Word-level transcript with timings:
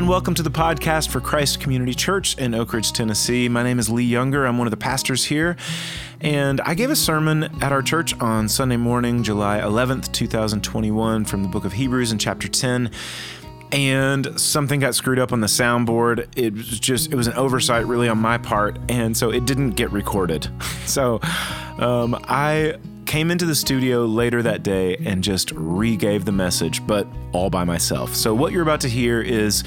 And 0.00 0.08
welcome 0.08 0.32
to 0.32 0.42
the 0.42 0.50
podcast 0.50 1.10
for 1.10 1.20
Christ 1.20 1.60
Community 1.60 1.92
Church 1.92 2.38
in 2.38 2.54
Oak 2.54 2.72
Ridge, 2.72 2.90
Tennessee. 2.90 3.50
My 3.50 3.62
name 3.62 3.78
is 3.78 3.90
Lee 3.90 4.02
Younger. 4.02 4.46
I'm 4.46 4.56
one 4.56 4.66
of 4.66 4.70
the 4.70 4.78
pastors 4.78 5.26
here. 5.26 5.58
And 6.22 6.58
I 6.62 6.72
gave 6.72 6.88
a 6.88 6.96
sermon 6.96 7.50
at 7.60 7.70
our 7.70 7.82
church 7.82 8.18
on 8.18 8.48
Sunday 8.48 8.78
morning, 8.78 9.22
July 9.22 9.60
11th, 9.60 10.10
2021, 10.10 11.26
from 11.26 11.42
the 11.42 11.50
book 11.50 11.66
of 11.66 11.74
Hebrews 11.74 12.12
in 12.12 12.18
chapter 12.18 12.48
10 12.48 12.90
and 13.72 14.40
something 14.40 14.80
got 14.80 14.94
screwed 14.94 15.18
up 15.18 15.34
on 15.34 15.42
the 15.42 15.46
soundboard. 15.46 16.28
It 16.34 16.54
was 16.54 16.80
just, 16.80 17.12
it 17.12 17.14
was 17.14 17.26
an 17.26 17.34
oversight 17.34 17.86
really 17.86 18.08
on 18.08 18.16
my 18.16 18.38
part. 18.38 18.78
And 18.88 19.14
so 19.14 19.28
it 19.28 19.44
didn't 19.44 19.72
get 19.72 19.92
recorded. 19.92 20.48
So 20.86 21.20
um, 21.78 22.18
I 22.24 22.74
came 23.10 23.32
into 23.32 23.44
the 23.44 23.56
studio 23.56 24.06
later 24.06 24.40
that 24.40 24.62
day 24.62 24.96
and 25.04 25.24
just 25.24 25.48
regave 25.56 26.24
the 26.24 26.30
message, 26.30 26.86
but 26.86 27.08
all 27.32 27.50
by 27.50 27.64
myself. 27.64 28.14
So 28.14 28.32
what 28.32 28.52
you're 28.52 28.62
about 28.62 28.80
to 28.82 28.88
hear 28.88 29.20
is 29.20 29.64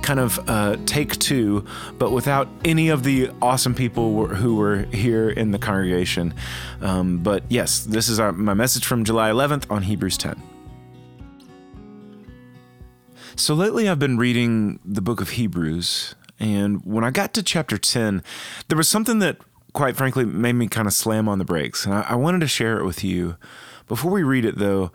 kind 0.00 0.18
of 0.18 0.40
uh, 0.48 0.78
take 0.86 1.18
two, 1.18 1.66
but 1.98 2.10
without 2.10 2.48
any 2.64 2.88
of 2.88 3.02
the 3.02 3.28
awesome 3.42 3.74
people 3.74 4.26
who 4.28 4.56
were 4.56 4.84
here 4.84 5.28
in 5.28 5.50
the 5.50 5.58
congregation. 5.58 6.32
Um, 6.80 7.18
but 7.18 7.44
yes, 7.50 7.80
this 7.80 8.08
is 8.08 8.18
our, 8.18 8.32
my 8.32 8.54
message 8.54 8.86
from 8.86 9.04
July 9.04 9.28
11th 9.28 9.70
on 9.70 9.82
Hebrews 9.82 10.16
10. 10.16 10.42
So 13.34 13.52
lately, 13.52 13.90
I've 13.90 13.98
been 13.98 14.16
reading 14.16 14.80
the 14.86 15.02
book 15.02 15.20
of 15.20 15.28
Hebrews, 15.28 16.14
and 16.40 16.80
when 16.82 17.04
I 17.04 17.10
got 17.10 17.34
to 17.34 17.42
chapter 17.42 17.76
10, 17.76 18.22
there 18.68 18.78
was 18.78 18.88
something 18.88 19.18
that, 19.18 19.36
quite 19.76 19.94
frankly, 19.94 20.24
made 20.24 20.54
me 20.54 20.66
kind 20.68 20.88
of 20.88 20.94
slam 20.94 21.28
on 21.28 21.38
the 21.38 21.44
brakes. 21.44 21.84
And 21.84 21.94
I, 21.94 22.00
I 22.00 22.14
wanted 22.14 22.40
to 22.40 22.48
share 22.48 22.78
it 22.78 22.86
with 22.86 23.04
you. 23.04 23.36
Before 23.86 24.10
we 24.10 24.22
read 24.22 24.46
it, 24.46 24.56
though, 24.56 24.90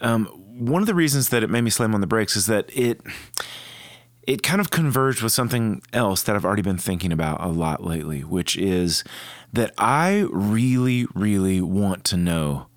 um, 0.00 0.24
one 0.24 0.80
of 0.80 0.86
the 0.86 0.94
reasons 0.94 1.28
that 1.28 1.42
it 1.42 1.50
made 1.50 1.60
me 1.60 1.70
slam 1.70 1.94
on 1.94 2.00
the 2.00 2.06
brakes 2.06 2.34
is 2.34 2.46
that 2.46 2.70
it 2.74 3.02
it 4.26 4.42
kind 4.42 4.58
of 4.58 4.70
converged 4.70 5.22
with 5.22 5.32
something 5.32 5.82
else 5.92 6.22
that 6.22 6.34
I've 6.34 6.46
already 6.46 6.62
been 6.62 6.78
thinking 6.78 7.12
about 7.12 7.44
a 7.44 7.48
lot 7.48 7.84
lately, 7.84 8.20
which 8.20 8.56
is 8.56 9.04
that 9.52 9.74
I 9.76 10.26
really, 10.30 11.06
really 11.14 11.60
want 11.60 12.04
to 12.04 12.16
know 12.16 12.68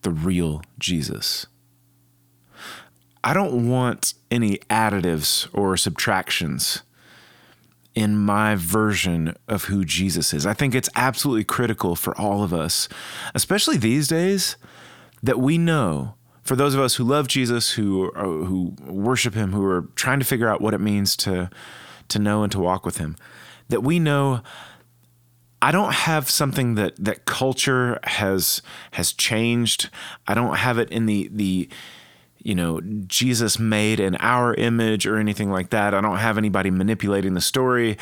the 0.00 0.10
real 0.10 0.62
Jesus. 0.78 1.46
I 3.22 3.34
don't 3.34 3.68
want 3.68 4.14
any 4.30 4.56
additives 4.70 5.46
or 5.52 5.76
subtractions 5.76 6.82
in 7.94 8.16
my 8.16 8.56
version 8.56 9.36
of 9.46 9.64
who 9.64 9.84
Jesus 9.84 10.34
is. 10.34 10.46
I 10.46 10.54
think 10.54 10.74
it's 10.74 10.88
absolutely 10.96 11.44
critical 11.44 11.94
for 11.94 12.18
all 12.20 12.42
of 12.42 12.52
us, 12.52 12.88
especially 13.34 13.76
these 13.76 14.08
days, 14.08 14.56
that 15.22 15.38
we 15.38 15.58
know 15.58 16.14
for 16.42 16.56
those 16.56 16.74
of 16.74 16.80
us 16.80 16.96
who 16.96 17.04
love 17.04 17.28
Jesus, 17.28 17.72
who 17.72 18.10
who 18.10 18.74
worship 18.86 19.34
him, 19.34 19.52
who 19.52 19.64
are 19.64 19.88
trying 19.94 20.18
to 20.18 20.26
figure 20.26 20.48
out 20.48 20.60
what 20.60 20.74
it 20.74 20.80
means 20.80 21.16
to 21.18 21.50
to 22.08 22.18
know 22.18 22.42
and 22.42 22.52
to 22.52 22.58
walk 22.58 22.84
with 22.84 22.98
him, 22.98 23.16
that 23.68 23.82
we 23.82 23.98
know 23.98 24.42
I 25.62 25.72
don't 25.72 25.94
have 25.94 26.28
something 26.28 26.74
that 26.74 27.02
that 27.02 27.24
culture 27.24 27.98
has 28.04 28.60
has 28.92 29.12
changed. 29.12 29.88
I 30.26 30.34
don't 30.34 30.56
have 30.56 30.78
it 30.78 30.90
in 30.90 31.06
the 31.06 31.30
the 31.32 31.70
you 32.44 32.54
know, 32.54 32.80
Jesus 33.06 33.58
made 33.58 33.98
in 33.98 34.16
our 34.20 34.54
image 34.54 35.06
or 35.06 35.16
anything 35.16 35.50
like 35.50 35.70
that. 35.70 35.94
I 35.94 36.00
don't 36.02 36.18
have 36.18 36.38
anybody 36.38 36.70
manipulating 36.70 37.32
the 37.32 37.40
story. 37.40 37.96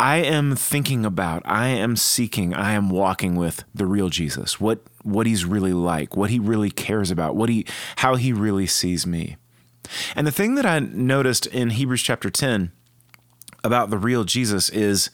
I 0.00 0.16
am 0.18 0.56
thinking 0.56 1.04
about, 1.04 1.42
I 1.44 1.68
am 1.68 1.94
seeking, 1.94 2.54
I 2.54 2.72
am 2.72 2.88
walking 2.88 3.36
with 3.36 3.64
the 3.74 3.84
real 3.84 4.08
Jesus. 4.08 4.58
What 4.58 4.80
what 5.02 5.26
he's 5.26 5.44
really 5.44 5.72
like, 5.72 6.16
what 6.16 6.30
he 6.30 6.38
really 6.38 6.70
cares 6.70 7.10
about, 7.10 7.36
what 7.36 7.50
he 7.50 7.66
how 7.96 8.14
he 8.14 8.32
really 8.32 8.66
sees 8.66 9.06
me. 9.06 9.36
And 10.16 10.26
the 10.26 10.32
thing 10.32 10.54
that 10.54 10.66
I 10.66 10.78
noticed 10.78 11.46
in 11.46 11.70
Hebrews 11.70 12.02
chapter 12.02 12.30
10 12.30 12.72
about 13.62 13.90
the 13.90 13.98
real 13.98 14.24
Jesus 14.24 14.70
is 14.70 15.10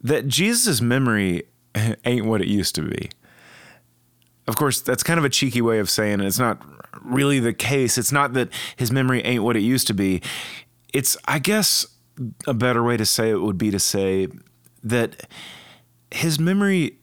that 0.00 0.26
Jesus' 0.26 0.80
memory 0.80 1.44
ain't 2.04 2.26
what 2.26 2.40
it 2.40 2.48
used 2.48 2.74
to 2.76 2.82
be. 2.82 3.10
Of 4.46 4.56
course, 4.56 4.80
that's 4.80 5.02
kind 5.02 5.18
of 5.18 5.24
a 5.24 5.30
cheeky 5.30 5.60
way 5.60 5.80
of 5.80 5.90
saying 5.90 6.20
it. 6.20 6.26
It's 6.26 6.38
not 6.38 6.62
really 7.02 7.38
the 7.40 7.52
case. 7.52 7.98
It's 7.98 8.12
not 8.12 8.32
that 8.34 8.48
his 8.76 8.90
memory 8.90 9.22
ain't 9.22 9.42
what 9.42 9.56
it 9.56 9.60
used 9.60 9.86
to 9.88 9.94
be. 9.94 10.22
It's, 10.92 11.16
I 11.26 11.38
guess, 11.38 11.86
a 12.46 12.54
better 12.54 12.82
way 12.82 12.96
to 12.96 13.06
say 13.06 13.30
it 13.30 13.40
would 13.40 13.58
be 13.58 13.70
to 13.70 13.78
say 13.78 14.28
that 14.82 15.28
his 16.10 16.38
memory 16.38 16.98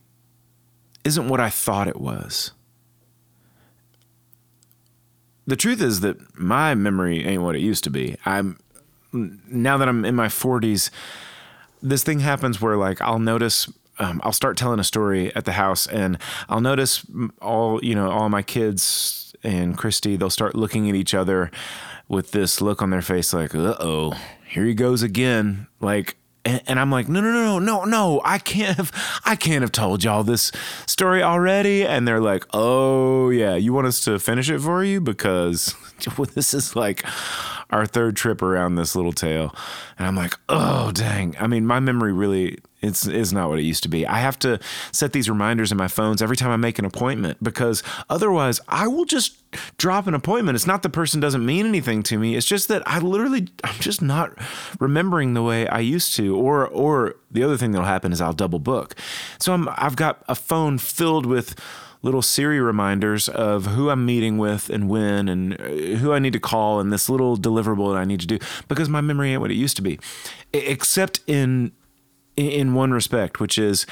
isn't 1.03 1.27
what 1.27 1.39
I 1.39 1.49
thought 1.49 1.87
it 1.87 1.99
was. 1.99 2.51
The 5.45 5.55
truth 5.55 5.81
is 5.81 5.99
that 5.99 6.39
my 6.39 6.73
memory 6.73 7.25
ain't 7.25 7.43
what 7.43 7.55
it 7.55 7.59
used 7.59 7.83
to 7.83 7.89
be. 7.89 8.15
I'm 8.25 8.57
now 9.11 9.77
that 9.77 9.87
I'm 9.87 10.05
in 10.05 10.15
my 10.15 10.27
40s, 10.27 10.89
this 11.81 12.03
thing 12.03 12.19
happens 12.21 12.61
where 12.61 12.77
like 12.77 13.01
I'll 13.01 13.19
notice 13.19 13.71
um, 13.99 14.21
I'll 14.23 14.33
start 14.33 14.57
telling 14.57 14.79
a 14.79 14.83
story 14.83 15.35
at 15.35 15.45
the 15.45 15.53
house 15.53 15.87
and 15.87 16.17
I'll 16.49 16.61
notice 16.61 17.05
all, 17.41 17.83
you 17.83 17.95
know, 17.95 18.09
all 18.09 18.29
my 18.29 18.41
kids 18.41 19.35
and 19.43 19.77
Christy, 19.77 20.15
they'll 20.15 20.29
start 20.29 20.55
looking 20.55 20.89
at 20.89 20.95
each 20.95 21.13
other 21.13 21.51
with 22.07 22.31
this 22.31 22.61
look 22.61 22.81
on 22.81 22.89
their 22.89 23.01
face 23.01 23.33
like, 23.33 23.53
uh 23.55 23.75
oh, 23.79 24.19
here 24.47 24.65
he 24.65 24.73
goes 24.73 25.03
again. 25.03 25.67
Like, 25.79 26.17
and, 26.45 26.77
I'm 26.77 26.91
like, 26.91 27.07
no, 27.07 27.21
no, 27.21 27.31
no, 27.31 27.59
no, 27.59 27.85
no, 27.85 28.21
I 28.25 28.37
can't 28.37 28.75
have, 28.75 28.91
I 29.23 29.37
can't 29.37 29.61
have 29.61 29.71
told 29.71 30.03
y'all 30.03 30.23
this 30.23 30.51
story 30.85 31.23
already. 31.23 31.85
And 31.85 32.05
they're 32.05 32.19
like, 32.19 32.45
oh 32.53 33.29
yeah, 33.29 33.55
you 33.55 33.71
want 33.71 33.87
us 33.87 34.01
to 34.01 34.19
finish 34.19 34.49
it 34.49 34.59
for 34.59 34.83
you 34.83 34.99
because 34.99 35.73
this 36.33 36.53
is 36.53 36.75
like 36.75 37.05
our 37.69 37.85
third 37.85 38.17
trip 38.17 38.41
around 38.41 38.75
this 38.75 38.95
little 38.95 39.13
tale. 39.13 39.55
And 39.97 40.05
I'm 40.05 40.15
like, 40.15 40.35
oh 40.49 40.91
dang. 40.91 41.35
I 41.39 41.47
mean, 41.47 41.65
my 41.65 41.79
memory 41.79 42.11
really 42.11 42.57
it's 42.83 43.07
is 43.07 43.33
not 43.33 43.49
what 43.49 43.59
it 43.59 43.63
used 43.63 43.83
to 43.83 43.89
be. 43.89 44.05
I 44.05 44.19
have 44.19 44.37
to 44.39 44.59
set 44.91 45.13
these 45.13 45.29
reminders 45.29 45.71
in 45.71 45.77
my 45.77 45.87
phones 45.87 46.21
every 46.21 46.35
time 46.35 46.51
I 46.51 46.57
make 46.57 46.77
an 46.79 46.85
appointment 46.85 47.41
because 47.41 47.81
otherwise 48.09 48.59
I 48.67 48.87
will 48.87 49.05
just 49.05 49.37
drop 49.77 50.07
an 50.07 50.13
appointment. 50.13 50.55
It's 50.55 50.67
not 50.67 50.83
the 50.83 50.89
person 50.89 51.19
doesn't 51.19 51.45
mean 51.45 51.65
anything 51.65 52.03
to 52.03 52.19
me. 52.19 52.35
It's 52.35 52.45
just 52.45 52.67
that 52.67 52.83
I 52.85 52.99
literally 52.99 53.47
I'm 53.63 53.79
just 53.79 54.01
not 54.01 54.37
remembering 54.79 55.33
the 55.33 55.43
way 55.43 55.67
I 55.67 55.79
used 55.79 56.15
to. 56.15 56.35
Or 56.35 56.67
or 56.67 57.15
the 57.31 57.43
other 57.43 57.57
thing 57.57 57.71
that'll 57.71 57.87
happen 57.87 58.11
is 58.11 58.21
I'll 58.21 58.33
double 58.33 58.59
book. 58.59 58.95
So 59.39 59.53
I'm 59.53 59.69
I've 59.77 59.95
got 59.95 60.23
a 60.27 60.35
phone 60.35 60.77
filled 60.77 61.25
with 61.25 61.55
little 62.01 62.21
Siri 62.21 62.59
reminders 62.59 63.29
of 63.29 63.65
who 63.65 63.89
I'm 63.89 64.05
meeting 64.05 64.37
with 64.37 64.69
and 64.69 64.89
when 64.89 65.29
and 65.29 65.53
uh, 65.53 65.97
who 65.99 66.11
I 66.11 66.19
need 66.19 66.33
to 66.33 66.39
call 66.39 66.81
and 66.81 66.91
this 66.91 67.09
little 67.09 67.37
deliverable 67.37 67.93
that 67.93 67.99
I 67.99 68.03
need 68.03 68.19
to 68.19 68.27
do 68.27 68.39
because 68.67 68.89
my 68.89 68.99
memory 68.99 69.31
ain't 69.31 69.41
what 69.41 69.51
it 69.51 69.55
used 69.55 69.77
to 69.77 69.81
be. 69.81 69.99
Except 70.51 71.21
in 71.27 71.71
in 72.35 72.73
one 72.73 72.91
respect, 72.91 73.39
which 73.39 73.57
is 73.57 73.85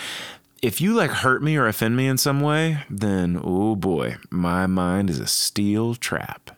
if 0.61 0.79
you 0.79 0.93
like 0.93 1.11
hurt 1.11 1.41
me 1.41 1.57
or 1.57 1.67
offend 1.67 1.95
me 1.95 2.07
in 2.07 2.17
some 2.17 2.39
way, 2.39 2.83
then 2.89 3.39
oh 3.43 3.75
boy, 3.75 4.17
my 4.29 4.67
mind 4.67 5.09
is 5.09 5.19
a 5.19 5.27
steel 5.27 5.95
trap. 5.95 6.57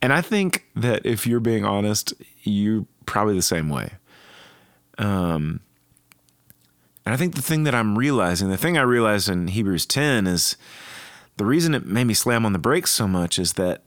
And 0.00 0.12
I 0.12 0.20
think 0.20 0.66
that 0.74 1.06
if 1.06 1.26
you're 1.26 1.40
being 1.40 1.64
honest, 1.64 2.12
you're 2.42 2.86
probably 3.06 3.36
the 3.36 3.42
same 3.42 3.68
way. 3.68 3.92
Um, 4.98 5.60
and 7.06 7.14
I 7.14 7.16
think 7.16 7.36
the 7.36 7.42
thing 7.42 7.62
that 7.64 7.74
I'm 7.74 7.96
realizing, 7.96 8.48
the 8.48 8.56
thing 8.56 8.76
I 8.76 8.82
realized 8.82 9.28
in 9.28 9.48
Hebrews 9.48 9.86
10 9.86 10.26
is 10.26 10.56
the 11.36 11.44
reason 11.44 11.74
it 11.74 11.86
made 11.86 12.04
me 12.04 12.14
slam 12.14 12.44
on 12.44 12.52
the 12.52 12.58
brakes 12.58 12.90
so 12.90 13.06
much 13.06 13.38
is 13.38 13.54
that 13.54 13.82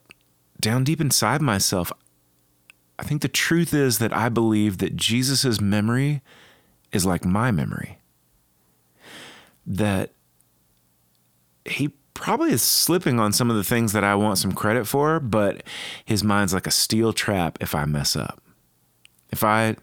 down 0.60 0.86
deep 0.86 1.02
inside 1.02 1.42
myself, 1.42 1.92
I 2.98 3.04
think 3.04 3.22
the 3.22 3.28
truth 3.28 3.74
is 3.74 4.00
that 4.00 4.16
I 4.16 4.30
believe 4.30 4.78
that 4.78 4.96
Jesus' 4.96 5.60
memory 5.60 6.22
is 6.96 7.06
like 7.06 7.26
my 7.26 7.52
memory. 7.52 7.98
That 9.68 10.12
he 11.66 11.92
probably 12.14 12.52
is 12.52 12.62
slipping 12.62 13.20
on 13.20 13.34
some 13.34 13.50
of 13.52 13.58
the 13.58 13.64
things 13.64 13.92
that 13.92 14.04
I 14.04 14.16
want 14.16 14.38
some 14.38 14.54
credit 14.54 14.88
for, 14.88 15.20
but 15.20 15.64
his 16.06 16.24
mind's 16.24 16.54
like 16.54 16.66
a 16.66 16.72
steel 16.72 17.12
trap 17.12 17.58
if 17.60 17.76
I 17.76 17.86
mess 17.86 18.16
up. 18.16 18.42
If 19.32 19.44
I 19.44 19.76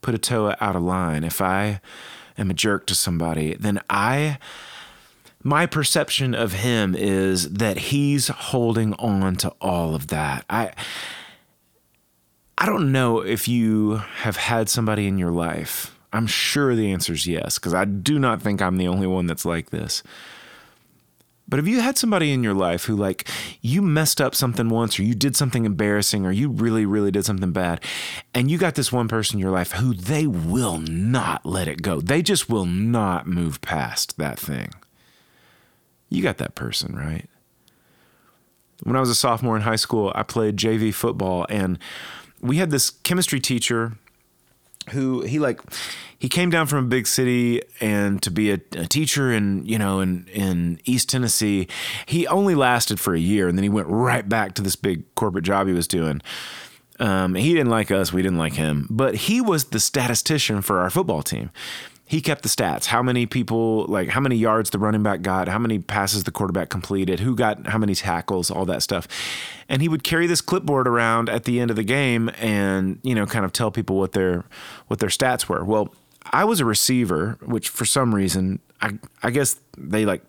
put 0.00 0.14
a 0.14 0.18
toe 0.18 0.54
out 0.60 0.76
of 0.76 0.82
line, 0.82 1.24
if 1.24 1.40
I 1.40 1.80
am 2.38 2.50
a 2.50 2.54
jerk 2.54 2.86
to 2.86 2.94
somebody, 2.94 3.54
then 3.54 3.80
I 3.90 4.38
my 5.46 5.66
perception 5.66 6.34
of 6.34 6.54
him 6.54 6.94
is 6.94 7.50
that 7.50 7.76
he's 7.76 8.28
holding 8.28 8.94
on 8.94 9.36
to 9.36 9.52
all 9.60 9.94
of 9.94 10.06
that. 10.06 10.44
I 10.48 10.72
I 12.56 12.66
don't 12.66 12.92
know 12.92 13.18
if 13.18 13.48
you 13.48 13.96
have 14.18 14.36
had 14.36 14.68
somebody 14.68 15.06
in 15.06 15.18
your 15.18 15.32
life 15.32 15.93
I'm 16.14 16.28
sure 16.28 16.76
the 16.76 16.92
answer 16.92 17.12
is 17.12 17.26
yes, 17.26 17.58
because 17.58 17.74
I 17.74 17.84
do 17.84 18.20
not 18.20 18.40
think 18.40 18.62
I'm 18.62 18.78
the 18.78 18.86
only 18.86 19.08
one 19.08 19.26
that's 19.26 19.44
like 19.44 19.70
this. 19.70 20.04
But 21.48 21.58
have 21.58 21.66
you 21.66 21.80
had 21.80 21.98
somebody 21.98 22.32
in 22.32 22.44
your 22.44 22.54
life 22.54 22.84
who, 22.84 22.94
like, 22.94 23.28
you 23.60 23.82
messed 23.82 24.20
up 24.20 24.34
something 24.34 24.68
once, 24.68 24.98
or 24.98 25.02
you 25.02 25.14
did 25.14 25.36
something 25.36 25.64
embarrassing, 25.64 26.24
or 26.24 26.30
you 26.30 26.48
really, 26.50 26.86
really 26.86 27.10
did 27.10 27.24
something 27.24 27.50
bad, 27.50 27.82
and 28.32 28.48
you 28.48 28.58
got 28.58 28.76
this 28.76 28.92
one 28.92 29.08
person 29.08 29.36
in 29.36 29.40
your 29.40 29.50
life 29.50 29.72
who 29.72 29.92
they 29.92 30.26
will 30.26 30.78
not 30.78 31.44
let 31.44 31.66
it 31.66 31.82
go? 31.82 32.00
They 32.00 32.22
just 32.22 32.48
will 32.48 32.64
not 32.64 33.26
move 33.26 33.60
past 33.60 34.16
that 34.16 34.38
thing. 34.38 34.70
You 36.08 36.22
got 36.22 36.38
that 36.38 36.54
person, 36.54 36.94
right? 36.94 37.28
When 38.84 38.94
I 38.94 39.00
was 39.00 39.10
a 39.10 39.16
sophomore 39.16 39.56
in 39.56 39.62
high 39.62 39.76
school, 39.76 40.12
I 40.14 40.22
played 40.22 40.56
JV 40.56 40.94
football, 40.94 41.44
and 41.50 41.76
we 42.40 42.58
had 42.58 42.70
this 42.70 42.90
chemistry 42.90 43.40
teacher 43.40 43.98
who 44.90 45.22
he 45.22 45.38
like 45.38 45.60
he 46.18 46.28
came 46.28 46.50
down 46.50 46.66
from 46.66 46.84
a 46.84 46.88
big 46.88 47.06
city 47.06 47.62
and 47.80 48.22
to 48.22 48.30
be 48.30 48.50
a, 48.50 48.60
a, 48.76 48.86
teacher 48.86 49.32
in 49.32 49.64
you 49.66 49.78
know 49.78 50.00
in 50.00 50.26
in 50.32 50.80
East 50.84 51.08
Tennessee. 51.08 51.68
He 52.06 52.26
only 52.26 52.54
lasted 52.54 53.00
for 53.00 53.14
a 53.14 53.20
year 53.20 53.48
and 53.48 53.58
then 53.58 53.62
he 53.62 53.68
went 53.68 53.88
right 53.88 54.28
back 54.28 54.54
to 54.54 54.62
this 54.62 54.76
big 54.76 55.02
corporate 55.14 55.44
job 55.44 55.66
he 55.66 55.72
was 55.72 55.88
doing. 55.88 56.20
Um, 57.00 57.34
he 57.34 57.52
didn't 57.52 57.70
like 57.70 57.90
us. 57.90 58.12
We 58.12 58.22
didn't 58.22 58.38
like 58.38 58.52
him. 58.52 58.86
But 58.88 59.16
he 59.16 59.40
was 59.40 59.66
the 59.66 59.80
statistician 59.80 60.62
for 60.62 60.78
our 60.80 60.90
football 60.90 61.22
team 61.22 61.50
he 62.06 62.20
kept 62.20 62.42
the 62.42 62.48
stats. 62.48 62.86
How 62.86 63.02
many 63.02 63.26
people 63.26 63.86
like 63.86 64.08
how 64.08 64.20
many 64.20 64.36
yards 64.36 64.70
the 64.70 64.78
running 64.78 65.02
back 65.02 65.22
got 65.22 65.48
how 65.48 65.58
many 65.58 65.78
passes 65.78 66.24
the 66.24 66.30
quarterback 66.30 66.68
completed 66.68 67.20
who 67.20 67.34
got 67.34 67.66
how 67.66 67.78
many 67.78 67.94
tackles 67.94 68.50
all 68.50 68.66
that 68.66 68.82
stuff. 68.82 69.08
And 69.68 69.80
he 69.80 69.88
would 69.88 70.04
carry 70.04 70.26
this 70.26 70.40
clipboard 70.40 70.86
around 70.86 71.28
at 71.28 71.44
the 71.44 71.60
end 71.60 71.70
of 71.70 71.76
the 71.76 71.84
game 71.84 72.30
and 72.38 72.98
you 73.02 73.14
know 73.14 73.26
kind 73.26 73.44
of 73.44 73.52
tell 73.52 73.70
people 73.70 73.96
what 73.96 74.12
their 74.12 74.44
what 74.88 75.00
their 75.00 75.08
stats 75.08 75.48
were. 75.48 75.64
Well 75.64 75.94
i 76.32 76.44
was 76.44 76.60
a 76.60 76.64
receiver 76.64 77.38
which 77.44 77.68
for 77.68 77.84
some 77.84 78.14
reason 78.14 78.58
i 78.80 78.90
i 79.22 79.30
guess 79.30 79.60
they 79.76 80.06
like 80.06 80.22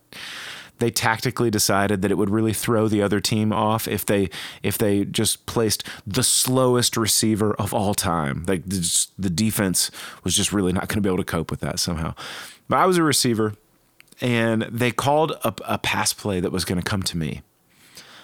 they 0.79 0.91
tactically 0.91 1.49
decided 1.49 2.01
that 2.01 2.11
it 2.11 2.17
would 2.17 2.29
really 2.29 2.53
throw 2.53 2.87
the 2.87 3.01
other 3.01 3.19
team 3.19 3.53
off 3.53 3.87
if 3.87 4.05
they 4.05 4.29
if 4.63 4.77
they 4.77 5.05
just 5.05 5.45
placed 5.45 5.83
the 6.05 6.23
slowest 6.23 6.97
receiver 6.97 7.53
of 7.55 7.73
all 7.73 7.93
time. 7.93 8.43
Like 8.47 8.65
the, 8.65 9.07
the 9.17 9.29
defense 9.29 9.91
was 10.23 10.35
just 10.35 10.51
really 10.51 10.73
not 10.73 10.87
going 10.87 10.97
to 10.97 11.01
be 11.01 11.09
able 11.09 11.17
to 11.17 11.23
cope 11.23 11.51
with 11.51 11.61
that 11.61 11.79
somehow. 11.79 12.13
But 12.67 12.77
I 12.77 12.85
was 12.85 12.97
a 12.97 13.03
receiver, 13.03 13.53
and 14.21 14.63
they 14.63 14.91
called 14.91 15.31
a, 15.43 15.53
a 15.65 15.77
pass 15.77 16.13
play 16.13 16.39
that 16.39 16.51
was 16.51 16.65
going 16.65 16.81
to 16.81 16.89
come 16.89 17.03
to 17.03 17.17
me. 17.17 17.41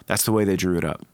That's 0.08 0.26
the 0.26 0.32
way 0.32 0.44
they 0.44 0.56
drew 0.56 0.78
it 0.78 0.84
up. 0.84 1.06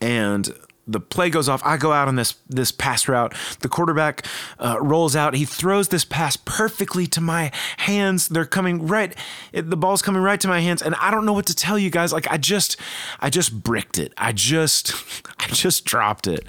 And 0.00 0.54
the 0.86 1.00
play 1.00 1.30
goes 1.30 1.48
off. 1.48 1.62
I 1.64 1.76
go 1.76 1.92
out 1.92 2.08
on 2.08 2.16
this 2.16 2.34
this 2.48 2.70
pass 2.70 3.08
route. 3.08 3.34
The 3.60 3.68
quarterback 3.68 4.26
uh, 4.58 4.78
rolls 4.80 5.16
out. 5.16 5.34
He 5.34 5.44
throws 5.44 5.88
this 5.88 6.04
pass 6.04 6.36
perfectly 6.36 7.06
to 7.08 7.20
my 7.20 7.50
hands. 7.78 8.28
They're 8.28 8.44
coming 8.44 8.86
right. 8.86 9.14
The 9.52 9.76
ball's 9.76 10.02
coming 10.02 10.22
right 10.22 10.40
to 10.40 10.48
my 10.48 10.60
hands, 10.60 10.82
and 10.82 10.94
I 10.96 11.10
don't 11.10 11.24
know 11.24 11.32
what 11.32 11.46
to 11.46 11.54
tell 11.54 11.78
you 11.78 11.90
guys. 11.90 12.12
Like 12.12 12.30
I 12.30 12.36
just, 12.36 12.76
I 13.20 13.30
just 13.30 13.62
bricked 13.62 13.98
it. 13.98 14.12
I 14.16 14.32
just, 14.32 14.92
I 15.38 15.46
just 15.48 15.84
dropped 15.84 16.26
it, 16.26 16.44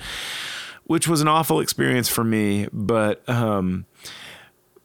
which 0.83 1.07
was 1.07 1.21
an 1.21 1.27
awful 1.27 1.59
experience 1.59 2.09
for 2.09 2.23
me. 2.23 2.67
But, 2.73 3.27
um, 3.29 3.85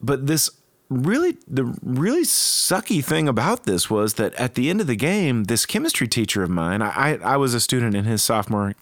but 0.00 0.26
this 0.26 0.50
really 0.88 1.36
the 1.46 1.64
really 1.82 2.24
sucky 2.24 3.02
thing 3.02 3.28
about 3.28 3.62
this 3.62 3.88
was 3.88 4.14
that 4.14 4.34
at 4.34 4.54
the 4.54 4.68
end 4.68 4.80
of 4.80 4.86
the 4.86 4.96
game, 4.96 5.44
this 5.44 5.64
chemistry 5.64 6.08
teacher 6.08 6.42
of 6.42 6.50
mine, 6.50 6.82
I, 6.82 7.12
I, 7.12 7.18
I 7.22 7.36
was 7.36 7.54
a 7.54 7.60
student 7.60 7.94
in 7.94 8.04
his 8.04 8.22
sophomore 8.22 8.74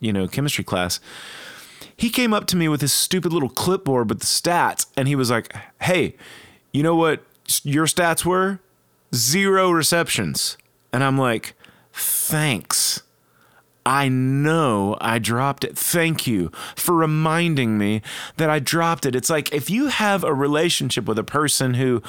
you 0.00 0.12
know, 0.12 0.28
chemistry 0.28 0.64
class, 0.64 1.00
he 1.96 2.10
came 2.10 2.34
up 2.34 2.46
to 2.46 2.56
me 2.56 2.68
with 2.68 2.80
his 2.80 2.92
stupid 2.92 3.32
little 3.32 3.48
clipboard 3.48 4.08
with 4.08 4.20
the 4.20 4.26
stats 4.26 4.86
and 4.96 5.08
he 5.08 5.16
was 5.16 5.30
like, 5.30 5.54
Hey, 5.82 6.16
you 6.72 6.82
know 6.82 6.96
what 6.96 7.22
your 7.62 7.86
stats 7.86 8.24
were? 8.24 8.60
Zero 9.14 9.70
receptions. 9.70 10.56
And 10.92 11.04
I'm 11.04 11.18
like, 11.18 11.54
Thanks. 11.92 13.02
I 13.86 14.08
know 14.08 14.96
I 15.00 15.18
dropped 15.18 15.62
it. 15.62 15.76
Thank 15.76 16.26
you 16.26 16.50
for 16.74 16.94
reminding 16.94 17.76
me 17.76 18.00
that 18.38 18.48
I 18.48 18.58
dropped 18.58 19.04
it. 19.04 19.14
It's 19.14 19.28
like 19.28 19.52
if 19.52 19.68
you 19.68 19.88
have 19.88 20.24
a 20.24 20.32
relationship 20.32 21.04
with 21.04 21.18
a 21.18 21.24
person 21.24 21.74
who 21.74 22.02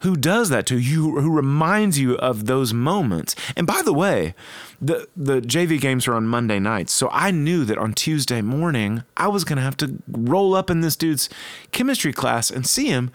who 0.00 0.16
does 0.16 0.48
that 0.48 0.66
to 0.66 0.78
you, 0.78 1.20
who 1.20 1.30
reminds 1.30 1.98
you 1.98 2.16
of 2.16 2.46
those 2.46 2.72
moments. 2.72 3.36
And 3.54 3.66
by 3.66 3.82
the 3.82 3.92
way, 3.92 4.34
the 4.80 5.08
the 5.16 5.40
JV 5.40 5.80
games 5.80 6.08
are 6.08 6.14
on 6.14 6.26
Monday 6.26 6.58
nights, 6.58 6.92
so 6.92 7.08
I 7.12 7.30
knew 7.30 7.64
that 7.64 7.78
on 7.78 7.92
Tuesday 7.92 8.40
morning 8.40 9.02
I 9.16 9.28
was 9.28 9.44
gonna 9.44 9.60
have 9.60 9.76
to 9.78 9.98
roll 10.08 10.54
up 10.54 10.70
in 10.70 10.80
this 10.80 10.96
dude's 10.96 11.28
chemistry 11.70 12.12
class 12.12 12.50
and 12.50 12.66
see 12.66 12.86
him. 12.86 13.10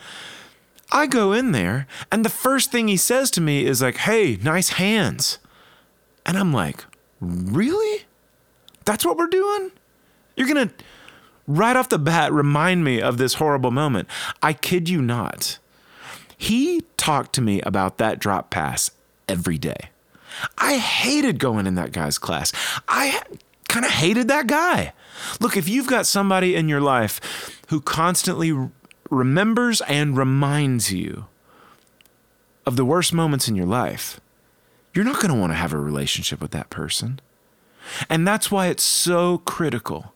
I 0.91 1.07
go 1.07 1.33
in 1.33 1.51
there, 1.51 1.87
and 2.11 2.23
the 2.23 2.29
first 2.29 2.71
thing 2.71 2.87
he 2.87 2.97
says 2.97 3.31
to 3.31 3.41
me 3.41 3.65
is 3.65 3.81
like, 3.81 3.97
"Hey, 3.97 4.37
nice 4.43 4.69
hands," 4.69 5.39
and 6.25 6.37
I'm 6.37 6.53
like, 6.53 6.85
"Really? 7.19 8.05
That's 8.85 9.03
what 9.03 9.17
we're 9.17 9.27
doing? 9.27 9.71
You're 10.35 10.47
gonna?" 10.47 10.71
Right 11.47 11.75
off 11.75 11.89
the 11.89 11.99
bat, 11.99 12.33
remind 12.33 12.83
me 12.83 13.01
of 13.01 13.17
this 13.17 13.35
horrible 13.35 13.71
moment. 13.71 14.07
I 14.41 14.53
kid 14.53 14.89
you 14.89 15.01
not. 15.01 15.59
He 16.37 16.81
talked 16.97 17.33
to 17.33 17.41
me 17.41 17.61
about 17.61 17.97
that 17.97 18.19
drop 18.19 18.49
pass 18.49 18.91
every 19.27 19.57
day. 19.57 19.89
I 20.57 20.77
hated 20.77 21.39
going 21.39 21.67
in 21.67 21.75
that 21.75 21.91
guy's 21.91 22.17
class. 22.17 22.51
I 22.87 23.21
kind 23.67 23.85
of 23.85 23.91
hated 23.91 24.27
that 24.27 24.47
guy. 24.47 24.93
Look, 25.39 25.57
if 25.57 25.67
you've 25.67 25.87
got 25.87 26.05
somebody 26.05 26.55
in 26.55 26.69
your 26.69 26.81
life 26.81 27.61
who 27.69 27.81
constantly 27.81 28.69
remembers 29.09 29.81
and 29.81 30.17
reminds 30.17 30.91
you 30.91 31.25
of 32.65 32.75
the 32.75 32.85
worst 32.85 33.13
moments 33.13 33.47
in 33.47 33.55
your 33.55 33.65
life, 33.65 34.19
you're 34.93 35.05
not 35.05 35.21
going 35.21 35.33
to 35.33 35.39
want 35.39 35.51
to 35.51 35.57
have 35.57 35.73
a 35.73 35.77
relationship 35.77 36.41
with 36.41 36.51
that 36.51 36.69
person. 36.69 37.19
And 38.09 38.27
that's 38.27 38.49
why 38.49 38.67
it's 38.67 38.83
so 38.83 39.39
critical 39.39 40.14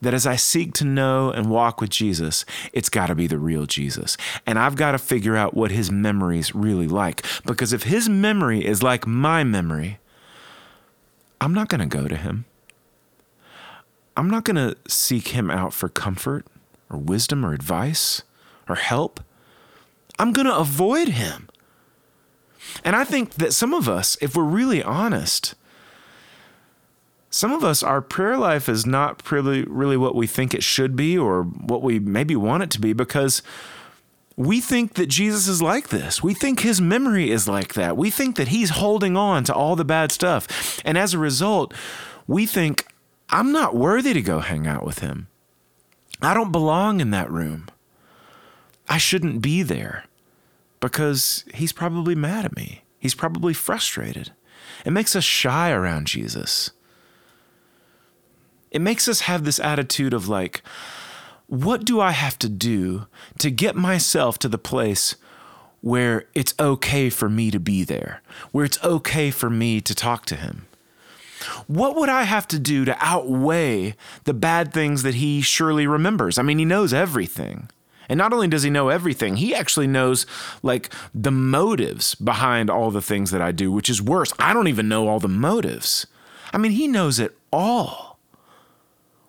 that 0.00 0.14
as 0.14 0.26
I 0.26 0.36
seek 0.36 0.74
to 0.74 0.84
know 0.84 1.30
and 1.30 1.50
walk 1.50 1.80
with 1.80 1.90
Jesus, 1.90 2.44
it's 2.72 2.88
got 2.88 3.06
to 3.06 3.14
be 3.14 3.26
the 3.26 3.38
real 3.38 3.66
Jesus. 3.66 4.16
And 4.46 4.58
I've 4.58 4.76
got 4.76 4.92
to 4.92 4.98
figure 4.98 5.36
out 5.36 5.54
what 5.54 5.70
his 5.70 5.90
memory's 5.90 6.54
really 6.54 6.86
like. 6.86 7.24
Because 7.44 7.72
if 7.72 7.84
his 7.84 8.08
memory 8.08 8.64
is 8.64 8.82
like 8.82 9.06
my 9.06 9.42
memory, 9.42 9.98
I'm 11.40 11.54
not 11.54 11.68
going 11.68 11.80
to 11.80 11.86
go 11.86 12.08
to 12.08 12.16
him. 12.16 12.44
I'm 14.16 14.30
not 14.30 14.44
going 14.44 14.56
to 14.56 14.76
seek 14.90 15.28
him 15.28 15.50
out 15.50 15.72
for 15.72 15.88
comfort 15.88 16.46
or 16.88 16.98
wisdom 16.98 17.44
or 17.44 17.52
advice 17.52 18.22
or 18.68 18.76
help. 18.76 19.20
I'm 20.18 20.32
going 20.32 20.46
to 20.46 20.56
avoid 20.56 21.08
him. 21.08 21.48
And 22.84 22.96
I 22.96 23.04
think 23.04 23.34
that 23.34 23.52
some 23.52 23.74
of 23.74 23.88
us, 23.88 24.16
if 24.20 24.34
we're 24.36 24.44
really 24.44 24.82
honest, 24.82 25.54
some 27.30 27.52
of 27.52 27.64
us, 27.64 27.82
our 27.82 28.00
prayer 28.00 28.36
life 28.36 28.68
is 28.68 28.86
not 28.86 29.30
really, 29.30 29.64
really 29.64 29.96
what 29.96 30.14
we 30.14 30.26
think 30.26 30.54
it 30.54 30.62
should 30.62 30.96
be 30.96 31.18
or 31.18 31.42
what 31.42 31.82
we 31.82 31.98
maybe 31.98 32.36
want 32.36 32.62
it 32.62 32.70
to 32.70 32.80
be 32.80 32.92
because 32.92 33.42
we 34.36 34.60
think 34.60 34.94
that 34.94 35.06
Jesus 35.06 35.48
is 35.48 35.62
like 35.62 35.88
this. 35.88 36.22
We 36.22 36.34
think 36.34 36.60
his 36.60 36.80
memory 36.80 37.30
is 37.30 37.48
like 37.48 37.74
that. 37.74 37.96
We 37.96 38.10
think 38.10 38.36
that 38.36 38.48
he's 38.48 38.70
holding 38.70 39.16
on 39.16 39.44
to 39.44 39.54
all 39.54 39.76
the 39.76 39.84
bad 39.84 40.12
stuff. 40.12 40.80
And 40.84 40.96
as 40.98 41.14
a 41.14 41.18
result, 41.18 41.72
we 42.26 42.46
think, 42.46 42.86
I'm 43.30 43.50
not 43.50 43.74
worthy 43.74 44.12
to 44.12 44.22
go 44.22 44.40
hang 44.40 44.66
out 44.66 44.84
with 44.84 45.00
him. 45.00 45.28
I 46.22 46.34
don't 46.34 46.52
belong 46.52 47.00
in 47.00 47.10
that 47.10 47.30
room. 47.30 47.68
I 48.88 48.98
shouldn't 48.98 49.42
be 49.42 49.62
there 49.62 50.04
because 50.80 51.44
he's 51.52 51.72
probably 51.72 52.14
mad 52.14 52.44
at 52.44 52.56
me. 52.56 52.84
He's 52.98 53.14
probably 53.14 53.52
frustrated. 53.52 54.32
It 54.84 54.92
makes 54.92 55.16
us 55.16 55.24
shy 55.24 55.70
around 55.70 56.06
Jesus 56.06 56.70
it 58.76 58.80
makes 58.82 59.08
us 59.08 59.20
have 59.20 59.44
this 59.44 59.58
attitude 59.58 60.12
of 60.12 60.28
like, 60.28 60.62
what 61.46 61.82
do 61.82 61.98
I 61.98 62.10
have 62.10 62.38
to 62.40 62.48
do 62.50 63.06
to 63.38 63.50
get 63.50 63.74
myself 63.74 64.38
to 64.40 64.48
the 64.48 64.58
place 64.58 65.16
where 65.80 66.26
it's 66.34 66.52
okay 66.60 67.08
for 67.08 67.30
me 67.30 67.50
to 67.50 67.58
be 67.58 67.84
there, 67.84 68.20
where 68.52 68.66
it's 68.66 68.82
okay 68.84 69.30
for 69.30 69.48
me 69.48 69.80
to 69.80 69.94
talk 69.94 70.26
to 70.26 70.36
him? 70.36 70.66
What 71.66 71.96
would 71.96 72.10
I 72.10 72.24
have 72.24 72.46
to 72.48 72.58
do 72.58 72.84
to 72.84 72.94
outweigh 73.00 73.96
the 74.24 74.34
bad 74.34 74.74
things 74.74 75.02
that 75.04 75.14
he 75.14 75.40
surely 75.40 75.86
remembers? 75.86 76.36
I 76.36 76.42
mean, 76.42 76.58
he 76.58 76.66
knows 76.66 76.92
everything. 76.92 77.70
And 78.10 78.18
not 78.18 78.34
only 78.34 78.46
does 78.46 78.62
he 78.62 78.68
know 78.68 78.90
everything, 78.90 79.36
he 79.36 79.54
actually 79.54 79.86
knows 79.86 80.26
like 80.62 80.92
the 81.14 81.30
motives 81.30 82.14
behind 82.14 82.68
all 82.68 82.90
the 82.90 83.00
things 83.00 83.30
that 83.30 83.40
I 83.40 83.52
do, 83.52 83.72
which 83.72 83.88
is 83.88 84.02
worse. 84.02 84.34
I 84.38 84.52
don't 84.52 84.68
even 84.68 84.86
know 84.86 85.08
all 85.08 85.18
the 85.18 85.28
motives. 85.28 86.06
I 86.52 86.58
mean, 86.58 86.72
he 86.72 86.86
knows 86.86 87.18
it 87.18 87.38
all. 87.50 88.15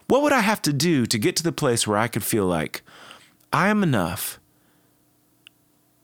What 0.08 0.22
would 0.22 0.34
I 0.34 0.40
have 0.40 0.62
to 0.64 0.74
do 0.74 1.06
to 1.06 1.18
get 1.18 1.36
to 1.38 1.44
the 1.44 1.52
place 1.52 1.86
where 1.86 1.98
I 1.98 2.08
could 2.08 2.24
feel 2.24 2.46
like 2.46 2.82
I 3.52 3.68
am 3.68 3.84
enough 3.84 4.40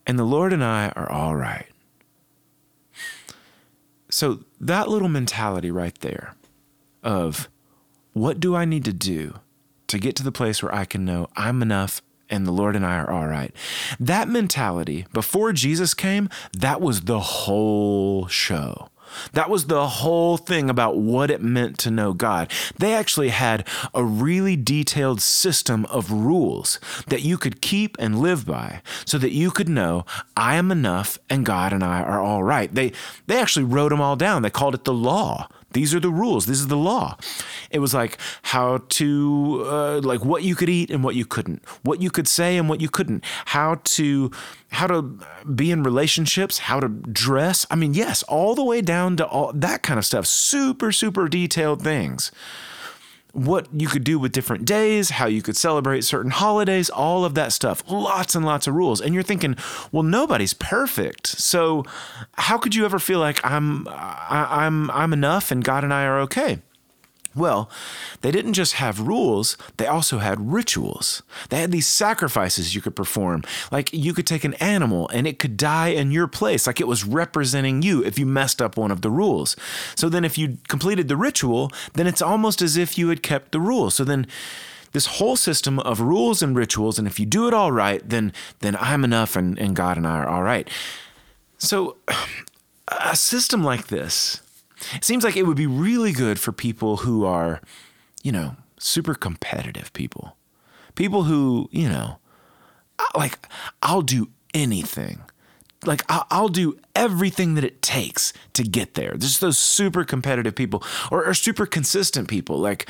and 0.06 0.20
the 0.20 0.26
Lord 0.26 0.52
and 0.52 0.64
I 0.64 0.90
are 0.90 1.10
all 1.10 1.36
right? 1.36 1.68
So, 4.10 4.44
that 4.60 4.90
little 4.90 5.10
mentality 5.10 5.72
right 5.72 5.98
there 6.02 6.36
of 7.02 7.50
what 8.14 8.40
do 8.40 8.56
I 8.56 8.64
need 8.64 8.86
to 8.86 8.94
do 8.94 9.40
to 9.88 9.98
get 9.98 10.16
to 10.18 10.24
the 10.24 10.32
place 10.32 10.62
where 10.62 10.74
I 10.74 10.86
can 10.86 11.04
know 11.04 11.28
I'm 11.36 11.62
enough 11.62 12.02
and 12.30 12.46
the 12.46 12.52
Lord 12.52 12.76
and 12.76 12.86
I 12.86 12.96
are 12.98 13.10
all 13.10 13.28
right. 13.28 13.54
That 14.00 14.28
mentality, 14.28 15.06
before 15.14 15.54
Jesus 15.54 15.94
came, 15.94 16.30
that 16.52 16.82
was 16.82 17.02
the 17.02 17.20
whole 17.20 18.28
show. 18.28 18.90
That 19.34 19.50
was 19.50 19.66
the 19.66 19.88
whole 19.88 20.38
thing 20.38 20.70
about 20.70 20.98
what 20.98 21.32
it 21.32 21.42
meant 21.42 21.78
to 21.80 21.92
know 21.92 22.14
God. 22.14 22.52
They 22.78 22.94
actually 22.94 23.30
had 23.30 23.68
a 23.94 24.04
really 24.04 24.56
detailed 24.56 25.22
system 25.22 25.86
of 25.86 26.12
rules 26.12 26.80
that 27.08 27.22
you 27.22 27.38
could 27.38 27.62
keep 27.62 27.96
and 28.00 28.20
live 28.20 28.46
by 28.46 28.82
so 29.06 29.18
that 29.18 29.32
you 29.32 29.52
could 29.52 29.70
know 29.70 30.06
I 30.36 30.56
am 30.56 30.72
enough 30.72 31.18
and 31.30 31.46
God 31.46 31.74
and 31.74 31.84
I 31.84 32.02
are 32.02 32.22
all 32.22 32.44
right. 32.44 32.74
They 32.74 32.92
they 33.28 33.40
actually 33.40 33.66
wrote 33.66 33.90
them 33.90 34.02
all 34.02 34.16
down. 34.16 34.42
They 34.42 34.50
called 34.50 34.76
it 34.76 34.84
the 34.84 34.94
law. 34.94 35.48
These 35.74 35.94
are 35.94 36.00
the 36.00 36.10
rules. 36.10 36.46
This 36.46 36.60
is 36.60 36.68
the 36.68 36.78
law. 36.78 37.18
It 37.70 37.80
was 37.80 37.94
like 37.94 38.18
how 38.44 38.80
to, 38.90 39.64
uh, 39.66 40.02
like 40.04 40.24
what 40.24 40.44
you 40.44 40.56
could 40.56 40.70
eat 40.70 40.90
and 40.90 41.04
what 41.04 41.16
you 41.16 41.26
couldn't, 41.26 41.64
what 41.84 42.02
you 42.02 42.10
could 42.10 42.28
say 42.28 42.58
and 42.58 42.70
what 42.70 42.82
you 42.82 42.90
couldn't, 42.90 43.24
how 43.46 43.82
to, 43.84 44.32
how 44.72 44.88
to 44.88 45.20
be 45.54 45.72
in 45.72 45.84
relationships, 45.84 46.60
how 46.60 46.80
to 46.80 46.88
dress. 46.88 47.66
I 47.70 47.76
mean, 47.76 47.94
yes, 47.94 48.24
all 48.24 48.56
the 48.56 48.64
way 48.64 48.82
down 48.82 49.18
to 49.18 49.26
all 49.26 49.52
that 49.54 49.84
kind 49.84 49.98
of 49.98 50.06
stuff. 50.06 50.26
Super, 50.26 50.92
super 50.92 51.28
detailed 51.28 51.82
things 51.82 52.32
what 53.34 53.68
you 53.74 53.88
could 53.88 54.04
do 54.04 54.20
with 54.20 54.32
different 54.32 54.64
days, 54.64 55.10
how 55.10 55.26
you 55.26 55.42
could 55.42 55.58
celebrate 55.58 56.04
certain 56.04 56.30
holidays, 56.32 56.90
all 56.90 57.26
of 57.26 57.34
that 57.34 57.52
stuff. 57.52 57.84
Lots 57.90 58.36
and 58.36 58.46
lots 58.46 58.68
of 58.68 58.76
rules. 58.76 59.02
And 59.02 59.14
you're 59.14 59.24
thinking, 59.24 59.58
well, 59.92 60.04
nobody's 60.04 60.54
perfect. 60.54 61.28
So 61.28 61.84
how 62.34 62.60
could 62.60 62.76
you 62.76 62.86
ever 62.86 63.00
feel 63.00 63.20
like 63.20 63.44
I'm 63.44 63.88
I, 63.90 64.66
am 64.66 64.90
i 64.92 65.04
I'm 65.04 65.14
enough 65.14 65.52
and 65.52 65.64
God 65.64 65.84
and 65.84 65.92
I 65.92 66.04
are 66.06 66.20
okay? 66.22 66.60
Well, 67.36 67.70
they 68.22 68.32
didn't 68.32 68.54
just 68.54 68.74
have 68.74 69.00
rules, 69.00 69.58
they 69.78 69.88
also 69.88 70.20
had 70.20 70.52
rituals. 70.52 71.24
They 71.50 71.62
had 71.62 71.72
these 71.72 71.88
sacrifices 71.88 72.76
you 72.76 72.82
could 72.82 72.96
perform. 72.96 73.44
Like 73.72 73.92
you 73.92 74.14
could 74.14 74.28
take 74.28 74.44
an 74.44 74.54
animal 74.56 75.10
and 75.10 75.26
it 75.26 75.40
could 75.40 75.58
die 75.58 75.90
in 75.90 76.12
your 76.12 76.28
place, 76.28 76.68
like 76.68 76.80
it 76.80 76.88
was 76.88 77.04
representing 77.04 77.82
you 77.82 78.04
if 78.04 78.20
you 78.20 78.26
messed 78.26 78.62
up 78.62 78.78
one 78.78 78.92
of 78.92 79.02
the 79.02 79.10
rules. 79.10 79.56
So 79.96 80.10
then, 80.10 80.24
if 80.24 80.38
you 80.38 80.58
completed 80.68 81.08
the 81.08 81.18
ritual, 81.18 81.72
then 81.94 82.08
it's 82.08 82.22
almost 82.22 82.62
as 82.62 82.78
if 82.78 82.98
you 82.98 83.10
had 83.10 83.24
kept 83.24 83.52
the 83.52 83.60
rules. 83.60 83.96
So 83.96 84.04
then, 84.04 84.28
this 84.92 85.08
whole 85.08 85.36
system 85.36 85.80
of 85.80 86.00
rules 86.00 86.44
and 86.44 86.56
rituals, 86.56 87.00
and 87.00 87.08
if 87.08 87.20
you 87.20 87.26
do 87.26 87.48
it 87.48 87.54
all 87.54 87.72
right, 87.72 88.08
then 88.08 88.32
then 88.60 88.78
I'm 88.80 89.04
enough 89.04 89.36
and, 89.36 89.58
and 89.58 89.76
God 89.76 89.98
and 89.98 90.06
I 90.08 90.20
are 90.20 90.28
all 90.28 90.44
right. 90.44 90.70
So 91.58 91.98
a 92.88 93.16
system 93.16 93.64
like 93.64 93.88
this 93.88 94.43
it 94.94 95.04
seems 95.04 95.24
like 95.24 95.36
it 95.36 95.44
would 95.44 95.58
be 95.58 95.68
really 95.68 96.12
good 96.12 96.40
for 96.40 96.52
people 96.52 96.98
who 96.98 97.26
are, 97.26 97.62
you 98.22 98.32
know, 98.32 98.56
super 98.78 99.16
competitive 99.16 99.92
people. 99.94 100.38
People 100.96 101.24
who, 101.24 101.70
you 101.72 101.90
know, 101.90 102.20
like, 103.16 103.48
I'll 103.82 104.02
do 104.02 104.30
anything. 104.54 105.22
Like, 105.86 106.04
I'll 106.08 106.50
do 106.50 106.80
everything 106.96 107.56
that 107.56 107.64
it 107.66 107.82
takes 107.82 108.32
to 108.54 108.64
get 108.64 108.94
there. 108.94 109.16
Just 109.16 109.42
those 109.42 109.58
super 109.58 110.06
competitive 110.06 110.56
people 110.56 110.82
or, 111.12 111.26
or 111.26 111.34
super 111.34 111.66
consistent 111.66 112.30
people. 112.30 112.58
Like, 112.58 112.88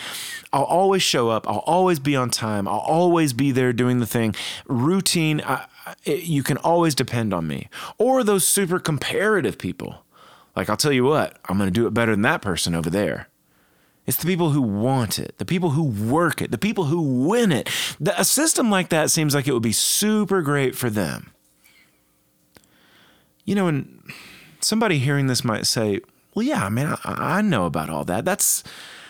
I'll 0.52 0.64
always 0.64 1.02
show 1.02 1.30
up. 1.30 1.50
I'll 1.50 1.64
always 1.66 2.00
be 2.00 2.16
on 2.16 2.30
time. 2.30 2.68
I'll 2.68 2.78
always 2.78 3.34
be 3.34 3.52
there 3.52 3.74
doing 3.74 4.00
the 4.00 4.06
thing. 4.06 4.36
Routine, 4.68 5.42
I, 5.42 5.66
you 6.06 6.44
can 6.44 6.58
always 6.58 6.94
depend 6.94 7.34
on 7.34 7.48
me. 7.48 7.68
Or 7.98 8.24
those 8.24 8.48
super 8.48 8.78
comparative 8.78 9.58
people 9.58 10.03
like, 10.56 10.70
I'll 10.70 10.78
tell 10.78 10.92
you 10.92 11.04
what, 11.04 11.38
I'm 11.46 11.58
going 11.58 11.68
to 11.68 11.72
do 11.72 11.88
it 11.88 11.94
better 11.94 12.12
than 12.12 12.22
that 12.24 12.42
person 12.42 12.76
over 12.76 12.90
there. 12.90 13.28
It's 14.06 14.18
the 14.18 14.26
people 14.28 14.50
who 14.50 14.62
want 14.62 15.18
it, 15.18 15.38
the 15.38 15.46
people 15.46 15.72
who 15.72 15.84
work 15.84 16.42
it, 16.42 16.52
the 16.52 16.58
people 16.58 16.86
who 16.86 17.02
win 17.28 17.52
it. 17.52 17.70
A 18.18 18.26
system 18.26 18.70
like 18.70 18.90
that 18.90 19.12
seems 19.12 19.34
like 19.34 19.48
it 19.48 19.54
would 19.54 19.64
be 19.64 19.72
super 19.72 20.42
great 20.42 20.76
for 20.76 20.90
them. 20.90 21.32
You 23.46 23.56
know, 23.56 23.68
and 23.68 24.04
somebody 24.60 25.00
hearing 25.00 25.28
this 25.28 25.44
might 25.44 25.66
say, 25.66 26.02
well, 26.36 26.46
yeah, 26.46 26.66
I 26.66 26.70
mean, 26.70 26.88
I, 26.88 26.98
I 27.38 27.42
know 27.42 27.66
about 27.66 27.90
all 27.90 28.04
that. 28.06 28.26
That's, 28.26 28.64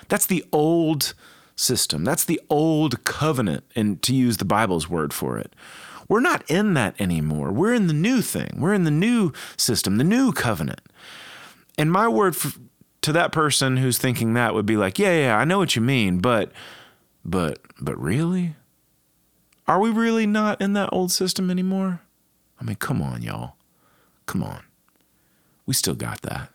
that's 0.10 0.28
the 0.28 0.46
old 0.52 1.14
system. 1.56 2.04
That's 2.04 2.26
the 2.26 2.42
old 2.50 3.04
covenant, 3.04 3.64
and 3.76 4.02
to 4.04 4.14
use 4.14 4.38
the 4.38 4.46
Bible's 4.46 4.90
word 4.90 5.14
for 5.14 5.38
it. 5.38 5.56
We're 6.08 6.20
not 6.20 6.44
in 6.50 6.74
that 6.76 7.00
anymore. 7.00 7.52
We're 7.52 7.74
in 7.74 7.88
the 7.88 7.94
new 7.94 8.22
thing. 8.22 8.58
We're 8.58 8.74
in 8.74 8.84
the 8.84 8.92
new 8.92 9.32
system, 9.58 9.98
the 9.98 10.04
new 10.04 10.32
covenant. 10.34 10.82
And 11.78 11.92
my 11.92 12.08
word 12.08 12.36
for, 12.36 12.58
to 13.02 13.12
that 13.14 13.32
person 13.32 13.78
who's 13.78 13.98
thinking 13.98 14.34
that 14.34 14.54
would 14.54 14.66
be 14.66 14.78
like, 14.78 15.00
yeah, 15.00 15.18
yeah, 15.18 15.38
I 15.38 15.46
know 15.46 15.58
what 15.58 15.76
you 15.76 15.82
mean, 15.82 16.20
but, 16.20 16.52
but, 17.26 17.60
but 17.82 18.00
really? 18.00 18.56
Are 19.68 19.80
we 19.80 19.90
really 19.90 20.26
not 20.26 20.62
in 20.62 20.74
that 20.74 20.90
old 20.92 21.12
system 21.12 21.50
anymore? 21.50 22.02
I 22.60 22.64
mean, 22.64 22.76
come 22.76 23.02
on, 23.02 23.22
y'all. 23.22 23.56
Come 24.26 24.44
on. 24.44 24.64
We 25.66 25.74
still 25.74 25.96
got 25.96 26.22
that 26.22 26.53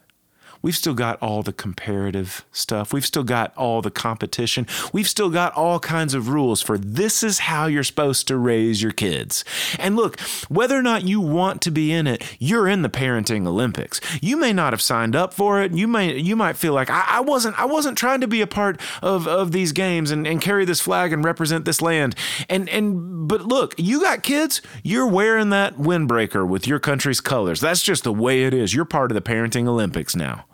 we've 0.63 0.77
still 0.77 0.95
got 0.95 1.21
all 1.23 1.43
the 1.43 1.53
comparative 1.53 2.45
stuff. 2.53 2.93
We've 2.93 3.07
still 3.07 3.25
got 3.25 3.57
all 3.57 3.83
the 3.83 3.91
competition. 3.91 4.67
We've 4.93 5.09
still 5.09 5.31
got 5.31 5.53
all 5.55 5.79
kinds 5.79 6.15
of 6.15 6.29
rules 6.29 6.63
for 6.63 6.79
this 6.79 7.23
is 7.23 7.41
how 7.41 7.67
you're 7.67 7.85
supposed 7.85 8.29
to 8.29 8.37
raise 8.37 8.83
your 8.83 8.93
kids. 8.93 9.45
And 9.79 9.97
look, 9.97 10.19
whether 10.49 10.77
or 10.77 10.83
not 10.83 11.05
you 11.05 11.21
want 11.21 11.63
to 11.63 11.71
be 11.71 11.93
in 11.93 12.07
it, 12.07 12.23
you're 12.39 12.69
in 12.69 12.83
the 12.83 12.89
parenting 12.89 13.47
Olympics. 13.47 14.01
You 14.21 14.37
may 14.37 14.53
not 14.53 14.73
have 14.73 14.83
signed 14.83 15.15
up 15.15 15.33
for 15.33 15.63
it. 15.63 15.73
You 15.73 15.87
may 15.87 16.19
you 16.19 16.37
might 16.37 16.57
feel 16.57 16.73
like 16.73 16.91
I, 16.91 17.05
I 17.07 17.21
wasn't 17.21 17.59
I 17.59 17.65
wasn't 17.65 17.99
trying 17.99 18.21
to 18.21 18.29
be 18.29 18.41
a 18.41 18.47
part 18.47 18.81
of, 19.03 19.27
of 19.27 19.53
these 19.53 19.73
games 19.73 20.11
and, 20.11 20.27
and 20.27 20.41
carry 20.41 20.65
this 20.65 20.81
flag 20.81 21.13
and 21.13 21.25
represent 21.25 21.65
this 21.65 21.81
land. 21.81 22.15
And 22.49 22.69
and 22.69 23.29
but 23.29 23.43
look, 23.43 23.75
you 23.79 24.01
got 24.01 24.23
kids, 24.23 24.61
you're 24.83 25.07
wearing 25.07 25.51
that 25.51 25.77
windbreaker 25.77 26.47
with 26.47 26.67
your 26.67 26.79
country's 26.79 27.21
colors. 27.21 27.61
That's 27.61 27.83
just 27.83 28.05
the 28.05 28.13
way 28.13 28.45
it 28.45 28.55
is. 28.55 28.75
You're 28.75 28.85
part 28.85 29.11
of 29.11 29.15
the 29.15 29.21
parenting 29.21 29.69
Olympics 29.69 30.17
now. 30.17 30.45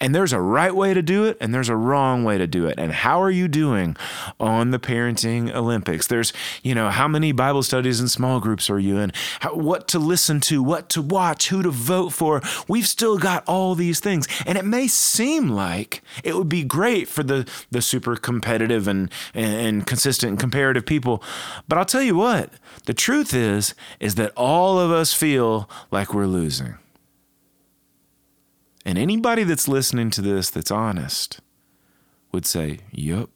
And 0.00 0.14
there's 0.14 0.32
a 0.32 0.40
right 0.40 0.74
way 0.74 0.94
to 0.94 1.02
do 1.02 1.24
it 1.26 1.36
and 1.40 1.54
there's 1.54 1.68
a 1.68 1.76
wrong 1.76 2.24
way 2.24 2.38
to 2.38 2.46
do 2.46 2.66
it. 2.66 2.78
And 2.78 2.90
how 2.90 3.20
are 3.22 3.30
you 3.30 3.48
doing 3.48 3.96
on 4.38 4.70
the 4.70 4.78
parenting 4.78 5.54
Olympics? 5.54 6.06
There's, 6.06 6.32
you 6.62 6.74
know, 6.74 6.88
how 6.88 7.06
many 7.06 7.32
Bible 7.32 7.62
studies 7.62 8.00
and 8.00 8.10
small 8.10 8.40
groups 8.40 8.70
are 8.70 8.78
you 8.78 8.98
in? 8.98 9.12
How, 9.40 9.54
what 9.54 9.88
to 9.88 9.98
listen 9.98 10.40
to, 10.42 10.62
what 10.62 10.88
to 10.90 11.02
watch, 11.02 11.48
who 11.48 11.62
to 11.62 11.70
vote 11.70 12.10
for. 12.10 12.40
We've 12.66 12.86
still 12.86 13.18
got 13.18 13.44
all 13.46 13.74
these 13.74 14.00
things. 14.00 14.26
And 14.46 14.56
it 14.56 14.64
may 14.64 14.88
seem 14.88 15.50
like 15.50 16.02
it 16.24 16.34
would 16.34 16.48
be 16.48 16.64
great 16.64 17.06
for 17.06 17.22
the, 17.22 17.46
the 17.70 17.82
super 17.82 18.16
competitive 18.16 18.88
and, 18.88 19.10
and 19.34 19.86
consistent 19.86 20.30
and 20.30 20.40
comparative 20.40 20.86
people. 20.86 21.22
But 21.68 21.76
I'll 21.76 21.84
tell 21.84 22.02
you 22.02 22.16
what, 22.16 22.50
the 22.86 22.94
truth 22.94 23.34
is, 23.34 23.74
is 24.00 24.14
that 24.14 24.32
all 24.34 24.78
of 24.78 24.90
us 24.90 25.12
feel 25.12 25.68
like 25.90 26.14
we're 26.14 26.26
losing. 26.26 26.76
And 28.84 28.98
anybody 28.98 29.44
that's 29.44 29.68
listening 29.68 30.10
to 30.10 30.22
this 30.22 30.50
that's 30.50 30.70
honest 30.70 31.40
would 32.32 32.46
say, 32.46 32.80
Yup. 32.92 33.30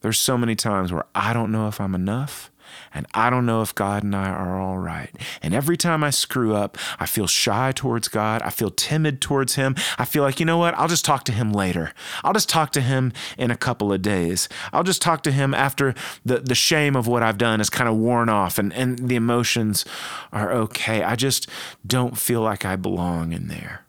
There's 0.00 0.18
so 0.18 0.38
many 0.38 0.54
times 0.54 0.92
where 0.92 1.04
I 1.14 1.32
don't 1.32 1.50
know 1.50 1.68
if 1.68 1.80
I'm 1.80 1.94
enough. 1.94 2.50
And 2.92 3.06
I 3.14 3.30
don't 3.30 3.46
know 3.46 3.62
if 3.62 3.74
God 3.74 4.02
and 4.02 4.14
I 4.14 4.28
are 4.28 4.60
all 4.60 4.78
right. 4.78 5.10
And 5.42 5.54
every 5.54 5.76
time 5.76 6.02
I 6.02 6.10
screw 6.10 6.54
up, 6.54 6.78
I 6.98 7.06
feel 7.06 7.26
shy 7.26 7.72
towards 7.72 8.08
God. 8.08 8.42
I 8.42 8.50
feel 8.50 8.70
timid 8.70 9.20
towards 9.20 9.54
Him. 9.54 9.74
I 9.98 10.04
feel 10.04 10.22
like, 10.22 10.40
you 10.40 10.46
know 10.46 10.58
what? 10.58 10.74
I'll 10.74 10.88
just 10.88 11.04
talk 11.04 11.24
to 11.24 11.32
Him 11.32 11.52
later. 11.52 11.92
I'll 12.24 12.32
just 12.32 12.48
talk 12.48 12.72
to 12.72 12.80
Him 12.80 13.12
in 13.36 13.50
a 13.50 13.56
couple 13.56 13.92
of 13.92 14.02
days. 14.02 14.48
I'll 14.72 14.84
just 14.84 15.02
talk 15.02 15.22
to 15.24 15.32
Him 15.32 15.54
after 15.54 15.94
the, 16.24 16.38
the 16.38 16.54
shame 16.54 16.96
of 16.96 17.06
what 17.06 17.22
I've 17.22 17.38
done 17.38 17.60
is 17.60 17.70
kind 17.70 17.88
of 17.88 17.96
worn 17.96 18.28
off 18.28 18.58
and, 18.58 18.72
and 18.72 18.98
the 19.08 19.16
emotions 19.16 19.84
are 20.32 20.52
okay. 20.52 21.02
I 21.02 21.16
just 21.16 21.48
don't 21.86 22.16
feel 22.16 22.40
like 22.40 22.64
I 22.64 22.76
belong 22.76 23.32
in 23.32 23.48
there. 23.48 23.86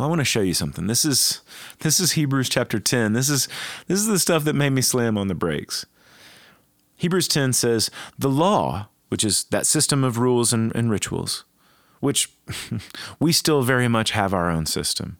Well, 0.00 0.06
I 0.06 0.08
want 0.08 0.20
to 0.20 0.24
show 0.24 0.40
you 0.40 0.54
something. 0.54 0.86
This 0.86 1.04
is 1.04 1.42
this 1.80 2.00
is 2.00 2.12
Hebrews 2.12 2.48
chapter 2.48 2.80
10. 2.80 3.12
This 3.12 3.28
is 3.28 3.48
this 3.86 4.00
is 4.00 4.06
the 4.06 4.18
stuff 4.18 4.44
that 4.44 4.54
made 4.54 4.70
me 4.70 4.80
slam 4.80 5.18
on 5.18 5.28
the 5.28 5.34
brakes. 5.34 5.84
Hebrews 7.00 7.28
10 7.28 7.54
says, 7.54 7.90
"The 8.18 8.28
law, 8.28 8.88
which 9.08 9.24
is 9.24 9.44
that 9.44 9.64
system 9.64 10.04
of 10.04 10.18
rules 10.18 10.52
and, 10.52 10.70
and 10.76 10.90
rituals, 10.90 11.44
which 12.00 12.30
we 13.18 13.32
still 13.32 13.62
very 13.62 13.88
much 13.88 14.10
have 14.10 14.34
our 14.34 14.50
own 14.50 14.66
system. 14.66 15.16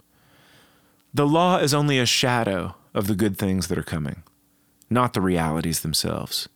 The 1.15 1.27
law 1.27 1.57
is 1.57 1.73
only 1.73 1.99
a 1.99 2.05
shadow 2.05 2.75
of 2.93 3.07
the 3.07 3.15
good 3.15 3.39
things 3.39 3.69
that 3.69 3.79
are 3.79 3.83
coming, 3.83 4.23
not 4.91 5.15
the 5.15 5.23
realities 5.23 5.81
themselves." 5.81 6.51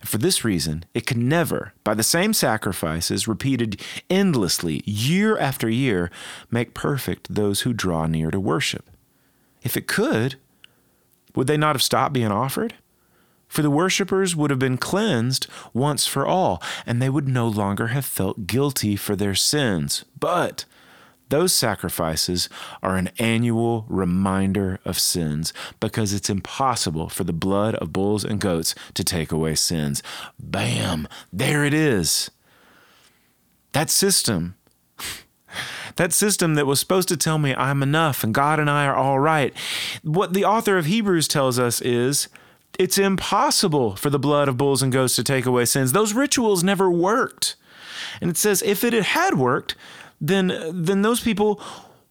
And 0.00 0.08
for 0.08 0.18
this 0.18 0.44
reason, 0.44 0.84
it 0.94 1.06
can 1.06 1.28
never, 1.28 1.72
by 1.84 1.94
the 1.94 2.02
same 2.02 2.32
sacrifices 2.32 3.28
repeated 3.28 3.80
endlessly 4.08 4.82
year 4.84 5.38
after 5.38 5.68
year, 5.68 6.10
make 6.50 6.74
perfect 6.74 7.32
those 7.32 7.60
who 7.60 7.72
draw 7.72 8.06
near 8.06 8.32
to 8.32 8.40
worship. 8.40 8.90
If 9.62 9.76
it 9.76 9.86
could, 9.86 10.36
would 11.36 11.46
they 11.46 11.56
not 11.56 11.76
have 11.76 11.82
stopped 11.82 12.14
being 12.14 12.32
offered? 12.32 12.74
For 13.50 13.62
the 13.62 13.70
worshippers 13.70 14.36
would 14.36 14.50
have 14.50 14.60
been 14.60 14.78
cleansed 14.78 15.48
once 15.74 16.06
for 16.06 16.24
all, 16.24 16.62
and 16.86 17.02
they 17.02 17.10
would 17.10 17.26
no 17.26 17.48
longer 17.48 17.88
have 17.88 18.04
felt 18.04 18.46
guilty 18.46 18.94
for 18.94 19.16
their 19.16 19.34
sins. 19.34 20.04
But 20.20 20.66
those 21.30 21.52
sacrifices 21.52 22.48
are 22.80 22.96
an 22.96 23.10
annual 23.18 23.86
reminder 23.88 24.78
of 24.84 25.00
sins 25.00 25.52
because 25.80 26.12
it's 26.12 26.30
impossible 26.30 27.08
for 27.08 27.24
the 27.24 27.32
blood 27.32 27.74
of 27.74 27.92
bulls 27.92 28.24
and 28.24 28.40
goats 28.40 28.76
to 28.94 29.02
take 29.02 29.32
away 29.32 29.56
sins. 29.56 30.00
Bam! 30.38 31.08
There 31.32 31.64
it 31.64 31.74
is. 31.74 32.30
That 33.72 33.90
system, 33.90 34.54
that 35.96 36.12
system 36.12 36.54
that 36.54 36.66
was 36.66 36.78
supposed 36.78 37.08
to 37.08 37.16
tell 37.16 37.38
me 37.38 37.52
I'm 37.56 37.82
enough 37.82 38.22
and 38.22 38.32
God 38.32 38.60
and 38.60 38.70
I 38.70 38.86
are 38.86 38.96
all 38.96 39.18
right. 39.18 39.52
What 40.04 40.34
the 40.34 40.44
author 40.44 40.78
of 40.78 40.86
Hebrews 40.86 41.26
tells 41.26 41.58
us 41.58 41.80
is 41.80 42.28
it's 42.80 42.96
impossible 42.96 43.94
for 43.94 44.08
the 44.08 44.18
blood 44.18 44.48
of 44.48 44.56
bulls 44.56 44.82
and 44.82 44.90
goats 44.90 45.14
to 45.16 45.22
take 45.22 45.44
away 45.44 45.66
sins. 45.66 45.92
Those 45.92 46.14
rituals 46.14 46.64
never 46.64 46.90
worked. 46.90 47.54
And 48.22 48.30
it 48.30 48.38
says 48.38 48.62
if 48.62 48.82
it 48.82 48.94
had 48.94 49.38
worked, 49.38 49.74
then 50.18 50.48
then 50.72 51.02
those 51.02 51.20
people 51.20 51.60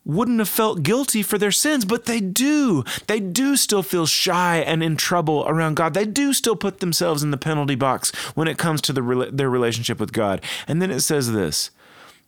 wouldn't 0.06 0.38
have 0.38 0.50
felt 0.50 0.84
guilty 0.84 1.24
for 1.24 1.40
their 1.40 1.52
sins, 1.52 1.86
but 1.86 2.06
they 2.06 2.20
do. 2.20 2.84
They 3.08 3.20
do 3.20 3.58
still 3.58 3.82
feel 3.82 4.06
shy 4.06 4.58
and 4.58 4.84
in 4.84 4.96
trouble 4.96 5.44
around 5.48 5.76
God. 5.76 5.96
They 5.96 6.06
do 6.06 6.34
still 6.34 6.56
put 6.56 6.82
themselves 6.82 7.24
in 7.24 7.32
the 7.32 7.38
penalty 7.38 7.76
box 7.76 8.12
when 8.36 8.48
it 8.48 8.60
comes 8.60 8.80
to 8.82 8.94
the, 8.94 9.30
their 9.32 9.50
relationship 9.50 10.00
with 10.00 10.14
God. 10.14 10.44
And 10.68 10.84
then 10.84 10.92
it 10.92 11.02
says 11.02 11.32
this 11.32 11.72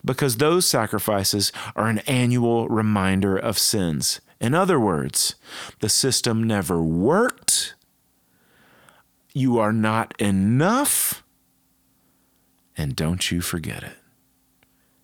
because 0.03 0.38
those 0.38 0.65
sacrifices 0.65 1.51
are 1.75 1.88
an 1.88 2.00
annual 2.00 2.67
reminder 2.67 3.38
of 3.38 3.60
sins. 3.60 4.19
In 4.39 4.55
other 4.55 4.79
words, 4.79 5.36
the 5.79 5.89
system 5.89 6.43
never 6.43 6.81
worked. 6.81 7.75
You 9.33 9.59
are 9.59 9.73
not 9.73 10.13
enough. 10.19 11.23
And 12.77 12.95
don't 12.95 13.31
you 13.31 13.41
forget 13.41 13.83
it. 13.83 13.97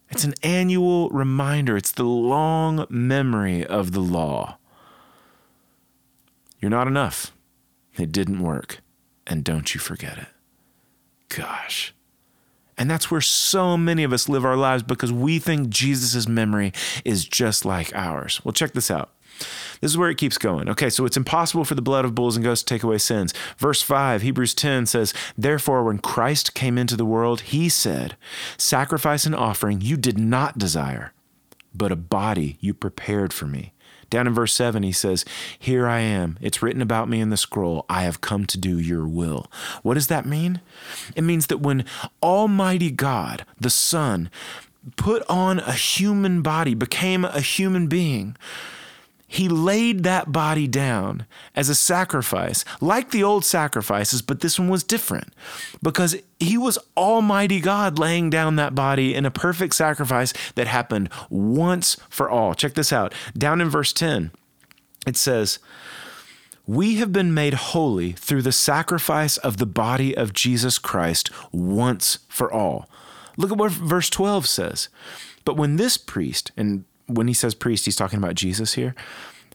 It's 0.10 0.24
an 0.24 0.36
annual 0.42 1.10
reminder, 1.10 1.76
it's 1.76 1.92
the 1.92 2.04
long 2.04 2.86
memory 2.90 3.66
of 3.66 3.92
the 3.92 4.00
law. 4.00 4.58
You're 6.62 6.72
not 6.72 6.88
enough. 6.88 7.34
It 7.98 8.12
didn't 8.12 8.42
work. 8.42 8.80
And 9.26 9.44
don't 9.44 9.74
you 9.74 9.80
forget 9.80 10.18
it. 10.18 10.28
Gosh. 11.30 11.94
And 12.78 12.90
that's 12.90 13.10
where 13.10 13.22
so 13.22 13.76
many 13.76 14.04
of 14.04 14.14
us 14.14 14.30
live 14.30 14.46
our 14.46 14.56
lives 14.56 14.84
because 14.84 15.12
we 15.12 15.40
think 15.40 15.70
Jesus' 15.70 16.28
memory 16.28 16.74
is 17.04 17.26
just 17.26 17.66
like 17.66 17.94
ours. 17.96 18.40
Well, 18.44 18.54
check 18.54 18.74
this 18.74 18.92
out. 18.92 19.12
This 19.82 19.92
is 19.92 19.98
where 19.98 20.10
it 20.10 20.18
keeps 20.18 20.38
going. 20.38 20.70
Okay, 20.70 20.90
so 20.90 21.06
it's 21.06 21.18
impossible 21.18 21.64
for 21.64 21.76
the 21.76 21.82
blood 21.82 22.06
of 22.06 22.16
bulls 22.16 22.36
and 22.36 22.44
goats 22.44 22.62
to 22.62 22.66
take 22.66 22.84
away 22.84 22.98
sins. 22.98 23.34
Verse 23.58 23.82
5, 23.82 24.22
Hebrews 24.22 24.54
10 24.54 24.86
says, 24.86 25.14
Therefore, 25.38 25.84
when 25.84 26.00
Christ 26.00 26.54
came 26.54 26.78
into 26.78 26.96
the 26.96 27.06
world, 27.06 27.42
he 27.42 27.70
said, 27.70 28.16
Sacrifice 28.58 29.26
and 29.26 29.36
offering 29.36 29.82
you 29.82 29.98
did 29.98 30.18
not 30.18 30.58
desire, 30.58 31.14
but 31.74 31.92
a 31.92 31.96
body 31.96 32.58
you 32.60 32.74
prepared 32.74 33.34
for 33.34 33.46
me. 33.46 33.74
Down 34.10 34.28
in 34.28 34.34
verse 34.34 34.54
7, 34.54 34.84
he 34.84 34.92
says, 34.92 35.26
Here 35.58 35.88
I 35.88 36.00
am. 36.00 36.38
It's 36.42 36.62
written 36.62 36.82
about 36.82 37.10
me 37.10 37.20
in 37.20 37.30
the 37.30 37.38
scroll. 37.38 37.86
I 37.90 38.04
have 38.04 38.22
come 38.22 38.46
to 38.46 38.58
do 38.58 38.80
your 38.80 39.08
will. 39.08 39.48
What 39.84 39.96
does 39.96 40.08
that 40.08 40.26
mean? 40.26 40.62
It 41.16 41.24
means 41.24 41.48
that 41.48 41.60
when 41.60 41.86
Almighty 42.24 42.92
God, 42.92 43.46
the 43.60 43.70
Son, 43.70 44.30
put 44.96 45.24
on 45.28 45.60
a 45.60 45.74
human 45.74 46.42
body, 46.42 46.74
became 46.74 47.26
a 47.26 47.42
human 47.42 47.88
being, 47.88 48.38
he 49.30 49.50
laid 49.50 50.04
that 50.04 50.32
body 50.32 50.68
down 50.68 51.26
as 51.54 51.68
a 51.68 51.76
sacrifice, 51.76 52.64
like 52.80 53.12
the 53.12 53.24
old 53.24 53.44
sacrifices, 53.44 54.22
but 54.22 54.40
this 54.40 54.58
one 54.58 54.70
was 54.70 54.86
different 54.86 55.34
because 55.84 56.16
he 56.40 56.58
was 56.58 56.80
Almighty 56.96 57.60
God 57.60 58.00
laying 58.00 58.30
down 58.30 58.56
that 58.56 58.74
body 58.74 59.14
in 59.14 59.26
a 59.26 59.32
perfect 59.32 59.76
sacrifice 59.76 60.32
that 60.56 60.68
happened 60.68 61.10
once 61.30 61.98
for 62.10 62.30
all. 62.30 62.54
Check 62.54 62.76
this 62.76 62.94
out. 62.94 63.14
Down 63.38 63.60
in 63.60 63.70
verse 63.70 63.92
10, 63.92 64.32
it 65.06 65.18
says, 65.18 65.60
We 66.66 66.96
have 66.96 67.12
been 67.12 67.34
made 67.34 67.54
holy 67.54 68.14
through 68.14 68.44
the 68.44 68.54
sacrifice 68.54 69.36
of 69.36 69.58
the 69.58 69.66
body 69.66 70.16
of 70.16 70.32
Jesus 70.32 70.80
Christ 70.80 71.30
once 71.52 72.20
for 72.30 72.52
all. 72.52 72.90
Look 73.36 73.52
at 73.52 73.58
what 73.58 73.72
verse 73.74 74.10
12 74.10 74.48
says. 74.48 74.88
But 75.44 75.58
when 75.58 75.76
this 75.76 75.98
priest, 75.98 76.52
and 76.56 76.86
when 77.08 77.28
he 77.28 77.34
says 77.34 77.56
priest, 77.56 77.86
he's 77.86 77.96
talking 77.96 78.20
about 78.20 78.36
Jesus 78.36 78.74
here, 78.74 78.96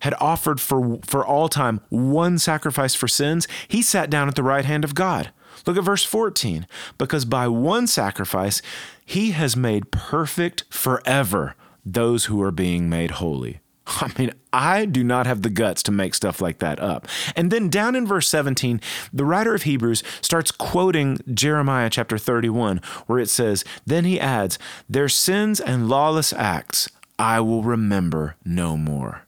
had 0.01 0.15
offered 0.21 0.61
for, 0.61 0.99
for 1.05 1.25
all 1.25 1.49
time 1.49 1.81
one 1.89 2.39
sacrifice 2.39 2.95
for 2.95 3.07
sins, 3.07 3.47
he 3.69 3.83
sat 3.83 4.11
down 4.11 4.29
at 4.29 4.35
the 4.35 4.43
right 4.43 4.65
hand 4.65 4.85
of 4.85 4.95
God. 4.95 5.31
Look 5.67 5.77
at 5.77 5.85
verse 5.85 6.05
14. 6.05 6.67
Because 6.99 7.25
by 7.25 7.47
one 7.47 7.87
sacrifice, 7.87 8.63
he 9.05 9.31
has 9.31 9.57
made 9.57 9.93
perfect 9.93 10.65
forever 10.71 11.55
those 11.85 12.25
who 12.27 12.43
are 12.43 12.51
being 12.51 12.89
made 12.89 13.13
holy. 13.13 13.61
I 13.87 14.13
mean, 14.19 14.33
I 14.53 14.85
do 14.85 15.05
not 15.05 15.27
have 15.27 15.43
the 15.43 15.51
guts 15.51 15.83
to 15.85 15.93
make 15.93 16.15
stuff 16.15 16.41
like 16.41 16.59
that 16.59 16.81
up. 16.81 17.07
And 17.37 17.51
then 17.51 17.69
down 17.69 17.95
in 17.95 18.07
verse 18.07 18.29
17, 18.29 18.81
the 19.13 19.25
writer 19.25 19.55
of 19.55 19.63
Hebrews 19.63 20.03
starts 20.21 20.51
quoting 20.51 21.19
Jeremiah 21.33 21.91
chapter 21.91 22.19
31, 22.19 22.81
where 23.07 23.19
it 23.19 23.29
says, 23.29 23.65
Then 23.87 24.05
he 24.05 24.19
adds, 24.19 24.59
Their 24.89 25.09
sins 25.09 25.61
and 25.61 25.89
lawless 25.89 26.33
acts 26.33 26.89
I 27.23 27.39
will 27.39 27.63
remember 27.63 28.35
no 28.45 28.77
more. 28.77 29.23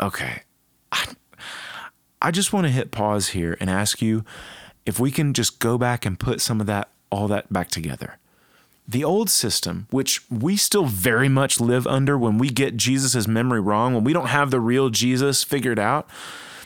Okay. 0.00 0.40
I, 0.90 1.08
I 2.22 2.30
just 2.30 2.50
want 2.50 2.66
to 2.66 2.72
hit 2.72 2.90
pause 2.90 3.28
here 3.28 3.58
and 3.60 3.68
ask 3.68 4.00
you 4.00 4.24
if 4.86 4.98
we 4.98 5.10
can 5.10 5.34
just 5.34 5.58
go 5.58 5.76
back 5.76 6.06
and 6.06 6.18
put 6.18 6.40
some 6.40 6.58
of 6.62 6.66
that, 6.66 6.88
all 7.10 7.28
that 7.28 7.52
back 7.52 7.68
together. 7.68 8.16
The 8.88 9.04
old 9.04 9.28
system, 9.28 9.86
which 9.90 10.22
we 10.30 10.56
still 10.56 10.86
very 10.86 11.28
much 11.28 11.60
live 11.60 11.86
under 11.86 12.16
when 12.16 12.38
we 12.38 12.48
get 12.48 12.78
Jesus' 12.78 13.28
memory 13.28 13.60
wrong, 13.60 13.92
when 13.92 14.04
we 14.04 14.14
don't 14.14 14.28
have 14.28 14.50
the 14.50 14.58
real 14.58 14.88
Jesus 14.88 15.44
figured 15.44 15.78
out, 15.78 16.08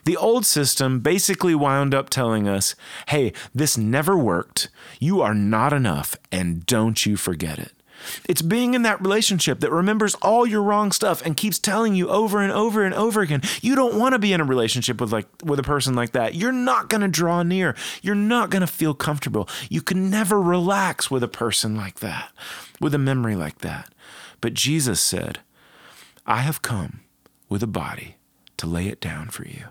the 0.05 0.17
old 0.17 0.47
system 0.47 1.01
basically 1.01 1.57
wound 1.57 1.95
up 1.95 2.11
telling 2.11 2.47
us, 2.47 2.77
hey, 3.09 3.33
this 3.53 3.77
never 3.77 4.17
worked. 4.17 4.69
You 5.01 5.21
are 5.21 5.35
not 5.35 5.73
enough, 5.73 6.15
and 6.31 6.65
don't 6.65 7.05
you 7.05 7.17
forget 7.17 7.59
it. 7.59 7.73
It's 8.29 8.43
being 8.43 8.75
in 8.75 8.83
that 8.83 9.01
relationship 9.01 9.61
that 9.61 9.71
remembers 9.71 10.15
all 10.17 10.47
your 10.47 10.63
wrong 10.63 10.93
stuff 10.93 11.25
and 11.25 11.37
keeps 11.37 11.59
telling 11.59 11.95
you 11.95 12.09
over 12.09 12.41
and 12.41 12.53
over 12.53 12.85
and 12.85 12.95
over 12.95 13.21
again. 13.21 13.43
You 13.61 13.75
don't 13.75 13.99
want 13.99 14.15
to 14.15 14.19
be 14.19 14.33
in 14.33 14.41
a 14.41 14.45
relationship 14.45 15.01
with 15.01 15.13
like 15.13 15.27
with 15.45 15.59
a 15.59 15.65
person 15.65 15.95
like 15.95 16.13
that. 16.13 16.35
You're 16.35 16.53
not 16.53 16.89
going 16.89 17.01
to 17.03 17.09
draw 17.09 17.43
near. 17.43 17.75
You're 18.03 18.15
not 18.15 18.51
going 18.51 18.61
to 18.61 18.67
feel 18.67 18.95
comfortable. 18.95 19.49
You 19.69 19.83
can 19.83 20.11
never 20.11 20.41
relax 20.41 21.11
with 21.11 21.23
a 21.23 21.29
person 21.29 21.77
like 21.77 22.01
that, 22.01 22.33
with 22.81 22.95
a 22.95 22.99
memory 22.99 23.37
like 23.37 23.59
that. 23.59 23.93
But 24.41 24.55
Jesus 24.55 25.01
said, 25.01 25.41
"I 26.27 26.39
have 26.39 26.63
come 26.63 27.01
with 27.49 27.63
a 27.63 27.67
body 27.67 28.17
to 28.57 28.67
lay 28.67 28.89
it 28.89 29.01
down 29.01 29.29
for 29.29 29.47
you 29.47 29.67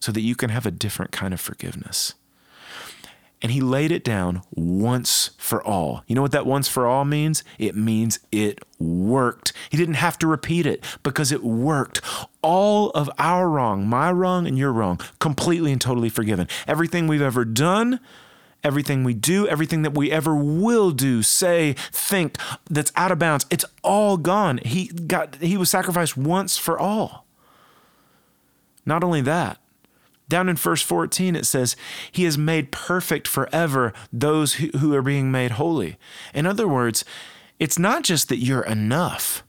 so 0.00 0.12
that 0.12 0.20
you 0.20 0.34
can 0.34 0.50
have 0.50 0.66
a 0.66 0.70
different 0.70 1.12
kind 1.12 1.34
of 1.34 1.40
forgiveness." 1.40 2.14
And 3.40 3.52
he 3.52 3.60
laid 3.60 3.92
it 3.92 4.02
down 4.02 4.42
once 4.54 5.30
for 5.38 5.62
all. 5.62 6.02
You 6.06 6.14
know 6.14 6.22
what 6.22 6.32
that 6.32 6.46
once 6.46 6.68
for 6.68 6.86
all 6.86 7.04
means? 7.04 7.44
It 7.58 7.76
means 7.76 8.18
it 8.32 8.62
worked. 8.78 9.52
He 9.70 9.76
didn't 9.76 9.94
have 9.94 10.18
to 10.18 10.26
repeat 10.26 10.66
it 10.66 10.84
because 11.02 11.30
it 11.30 11.44
worked. 11.44 12.00
All 12.42 12.90
of 12.90 13.08
our 13.18 13.48
wrong, 13.48 13.86
my 13.86 14.10
wrong 14.10 14.46
and 14.46 14.58
your 14.58 14.72
wrong, 14.72 15.00
completely 15.20 15.70
and 15.72 15.80
totally 15.80 16.08
forgiven. 16.08 16.48
Everything 16.66 17.06
we've 17.06 17.22
ever 17.22 17.44
done, 17.44 18.00
everything 18.64 19.04
we 19.04 19.14
do, 19.14 19.46
everything 19.46 19.82
that 19.82 19.94
we 19.94 20.10
ever 20.10 20.34
will 20.34 20.90
do, 20.90 21.22
say, 21.22 21.74
think 21.92 22.36
that's 22.68 22.92
out 22.96 23.12
of 23.12 23.18
bounds, 23.18 23.46
it's 23.50 23.64
all 23.84 24.16
gone. 24.16 24.58
He 24.64 24.88
got 24.88 25.36
he 25.36 25.56
was 25.56 25.70
sacrificed 25.70 26.16
once 26.16 26.58
for 26.58 26.78
all. 26.78 27.24
Not 28.84 29.04
only 29.04 29.20
that, 29.20 29.58
down 30.28 30.48
in 30.48 30.56
verse 30.56 30.82
14, 30.82 31.36
it 31.36 31.46
says, 31.46 31.76
He 32.12 32.24
has 32.24 32.36
made 32.36 32.70
perfect 32.70 33.26
forever 33.26 33.92
those 34.12 34.54
who, 34.54 34.94
are 34.94 35.02
being 35.02 35.30
made 35.30 35.52
holy. 35.52 35.96
In 36.34 36.46
other 36.46 36.68
words, 36.68 37.04
it's 37.58 37.78
not 37.78 38.04
just 38.04 38.28
that 38.28 38.38
you're 38.38 38.64
enough. 38.64 39.42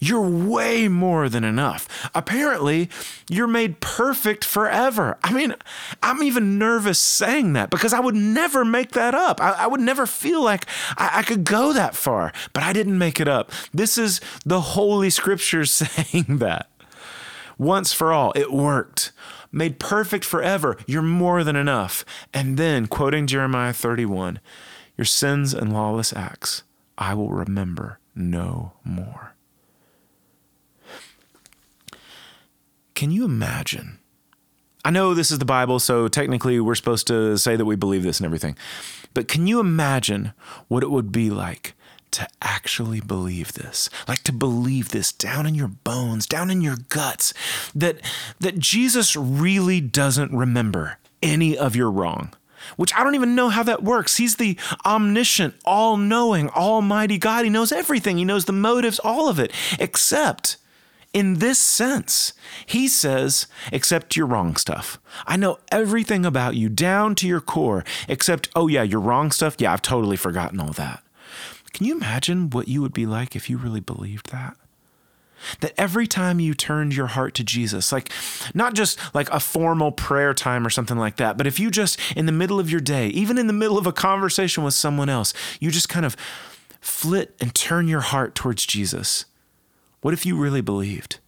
You're 0.00 0.28
way 0.28 0.86
more 0.86 1.28
than 1.28 1.42
enough. 1.42 2.08
Apparently, 2.14 2.88
you're 3.28 3.48
made 3.48 3.80
perfect 3.80 4.44
forever. 4.44 5.18
I 5.24 5.32
mean, 5.32 5.54
I'm 6.02 6.22
even 6.22 6.56
nervous 6.56 7.00
saying 7.00 7.54
that 7.54 7.68
because 7.68 7.92
I 7.92 7.98
would 7.98 8.14
never 8.14 8.64
make 8.64 8.92
that 8.92 9.14
up. 9.14 9.40
I, 9.40 9.50
I 9.50 9.66
would 9.66 9.80
never 9.80 10.06
feel 10.06 10.42
like 10.42 10.66
I, 10.96 11.10
I 11.14 11.22
could 11.22 11.42
go 11.42 11.72
that 11.72 11.96
far, 11.96 12.32
but 12.52 12.62
I 12.62 12.72
didn't 12.72 12.96
make 12.96 13.18
it 13.18 13.26
up. 13.26 13.50
This 13.74 13.98
is 13.98 14.20
the 14.46 14.60
Holy 14.60 15.10
Scriptures 15.10 15.70
saying 15.72 16.38
that. 16.38 16.70
Once 17.58 17.92
for 17.92 18.12
all, 18.12 18.32
it 18.36 18.52
worked 18.52 19.12
made 19.50 19.78
perfect 19.78 20.24
forever. 20.24 20.76
You're 20.86 21.02
more 21.02 21.44
than 21.44 21.56
enough. 21.56 22.04
And 22.32 22.56
then, 22.56 22.86
quoting 22.86 23.26
Jeremiah 23.26 23.72
31, 23.72 24.40
your 24.96 25.04
sins 25.04 25.54
and 25.54 25.72
lawless 25.72 26.12
acts 26.12 26.62
I 26.96 27.14
will 27.14 27.30
remember 27.30 28.00
no 28.14 28.72
more. 28.84 29.34
Can 32.94 33.12
you 33.12 33.24
imagine? 33.24 34.00
I 34.84 34.90
know 34.90 35.14
this 35.14 35.30
is 35.30 35.38
the 35.38 35.44
Bible, 35.44 35.78
so 35.78 36.08
technically 36.08 36.58
we're 36.58 36.74
supposed 36.74 37.06
to 37.06 37.36
say 37.38 37.54
that 37.54 37.64
we 37.64 37.76
believe 37.76 38.02
this 38.02 38.18
and 38.18 38.24
everything. 38.24 38.56
But 39.14 39.28
can 39.28 39.46
you 39.46 39.60
imagine 39.60 40.32
what 40.66 40.82
it 40.82 40.90
would 40.90 41.12
be 41.12 41.30
like 41.30 41.74
to 42.10 42.28
actually 42.42 43.00
believe 43.00 43.52
this 43.54 43.88
like 44.06 44.22
to 44.22 44.32
believe 44.32 44.90
this 44.90 45.12
down 45.12 45.46
in 45.46 45.54
your 45.54 45.68
bones 45.68 46.26
down 46.26 46.50
in 46.50 46.60
your 46.60 46.76
guts 46.88 47.32
that 47.74 48.00
that 48.40 48.58
Jesus 48.58 49.16
really 49.16 49.80
doesn't 49.80 50.32
remember 50.32 50.98
any 51.22 51.56
of 51.56 51.76
your 51.76 51.90
wrong 51.90 52.32
which 52.76 52.94
I 52.94 53.02
don't 53.04 53.14
even 53.14 53.34
know 53.34 53.48
how 53.48 53.62
that 53.62 53.82
works. 53.82 54.16
He's 54.16 54.36
the 54.36 54.58
omniscient, 54.84 55.54
all 55.64 55.96
knowing, 55.96 56.50
almighty 56.50 57.16
God. 57.16 57.44
He 57.44 57.50
knows 57.50 57.72
everything, 57.72 58.18
He 58.18 58.24
knows 58.24 58.44
the 58.44 58.52
motives, 58.52 58.98
all 58.98 59.28
of 59.28 59.38
it, 59.38 59.52
except 59.78 60.56
in 61.12 61.34
this 61.34 61.58
sense. 61.58 62.32
He 62.66 62.88
says, 62.88 63.46
except 63.72 64.16
your 64.16 64.26
wrong 64.26 64.56
stuff. 64.56 64.98
I 65.26 65.36
know 65.36 65.58
everything 65.72 66.26
about 66.26 66.54
you 66.54 66.68
down 66.68 67.14
to 67.16 67.26
your 67.26 67.40
core, 67.40 67.84
except, 68.08 68.50
oh, 68.54 68.68
yeah, 68.68 68.82
your 68.82 69.00
wrong 69.00 69.30
stuff. 69.30 69.56
Yeah, 69.58 69.72
I've 69.72 69.82
totally 69.82 70.16
forgotten 70.16 70.60
all 70.60 70.72
that. 70.72 71.02
Can 71.72 71.86
you 71.86 71.96
imagine 71.96 72.50
what 72.50 72.68
you 72.68 72.80
would 72.82 72.92
be 72.92 73.06
like 73.06 73.36
if 73.36 73.48
you 73.48 73.58
really 73.58 73.80
believed 73.80 74.30
that? 74.30 74.56
That 75.60 75.72
every 75.78 76.08
time 76.08 76.40
you 76.40 76.52
turned 76.52 76.96
your 76.96 77.06
heart 77.06 77.34
to 77.34 77.44
Jesus, 77.44 77.92
like 77.92 78.10
not 78.54 78.74
just 78.74 78.98
like 79.14 79.30
a 79.30 79.38
formal 79.38 79.92
prayer 79.92 80.34
time 80.34 80.66
or 80.66 80.70
something 80.70 80.98
like 80.98 81.16
that, 81.16 81.36
but 81.36 81.46
if 81.46 81.60
you 81.60 81.70
just 81.70 81.98
in 82.16 82.26
the 82.26 82.32
middle 82.32 82.58
of 82.58 82.70
your 82.70 82.80
day, 82.80 83.08
even 83.08 83.38
in 83.38 83.46
the 83.46 83.52
middle 83.52 83.78
of 83.78 83.86
a 83.86 83.92
conversation 83.92 84.64
with 84.64 84.74
someone 84.74 85.08
else, 85.08 85.32
you 85.60 85.70
just 85.70 85.88
kind 85.88 86.04
of 86.04 86.16
flit 86.80 87.36
and 87.40 87.54
turn 87.54 87.86
your 87.86 88.00
heart 88.00 88.34
towards 88.34 88.66
Jesus. 88.66 89.26
What 90.00 90.14
if 90.14 90.26
you 90.26 90.36
really 90.36 90.60
believed 90.60 91.20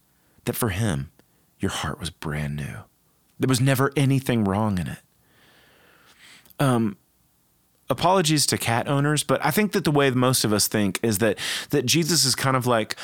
that 0.45 0.55
for 0.55 0.69
him, 0.69 1.11
your 1.59 1.71
heart 1.71 1.99
was 1.99 2.09
brand 2.09 2.55
new? 2.55 2.79
There 3.39 3.47
was 3.49 3.61
never 3.61 3.91
anything 3.95 4.43
wrong 4.43 4.77
in 4.77 4.87
it. 4.87 4.99
Um, 6.59 6.97
apologies 7.91 8.45
to 8.47 8.57
cat 8.57 8.87
owners, 8.87 9.23
but 9.23 9.43
I 9.45 9.51
think 9.51 9.73
that 9.73 9.83
the 9.83 9.91
way 9.91 10.09
most 10.11 10.43
of 10.43 10.53
us 10.53 10.67
think 10.67 10.99
is 11.03 11.19
that 11.19 11.37
that 11.69 11.85
Jesus 11.85 12.25
is 12.25 12.33
kind 12.35 12.57
of 12.57 12.65
like 12.65 12.95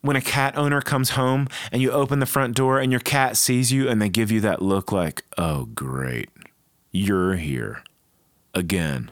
when 0.00 0.16
a 0.16 0.20
cat 0.20 0.56
owner 0.56 0.80
comes 0.80 1.10
home 1.10 1.48
and 1.72 1.82
you 1.82 1.90
open 1.90 2.20
the 2.20 2.26
front 2.26 2.54
door 2.54 2.78
and 2.78 2.90
your 2.90 3.00
cat 3.00 3.36
sees 3.36 3.72
you 3.72 3.88
and 3.88 4.00
they 4.00 4.08
give 4.08 4.30
you 4.30 4.40
that 4.40 4.62
look 4.62 4.92
like, 4.92 5.24
"Oh, 5.36 5.66
great. 5.74 6.30
You're 6.92 7.36
here 7.36 7.82
again." 8.54 9.10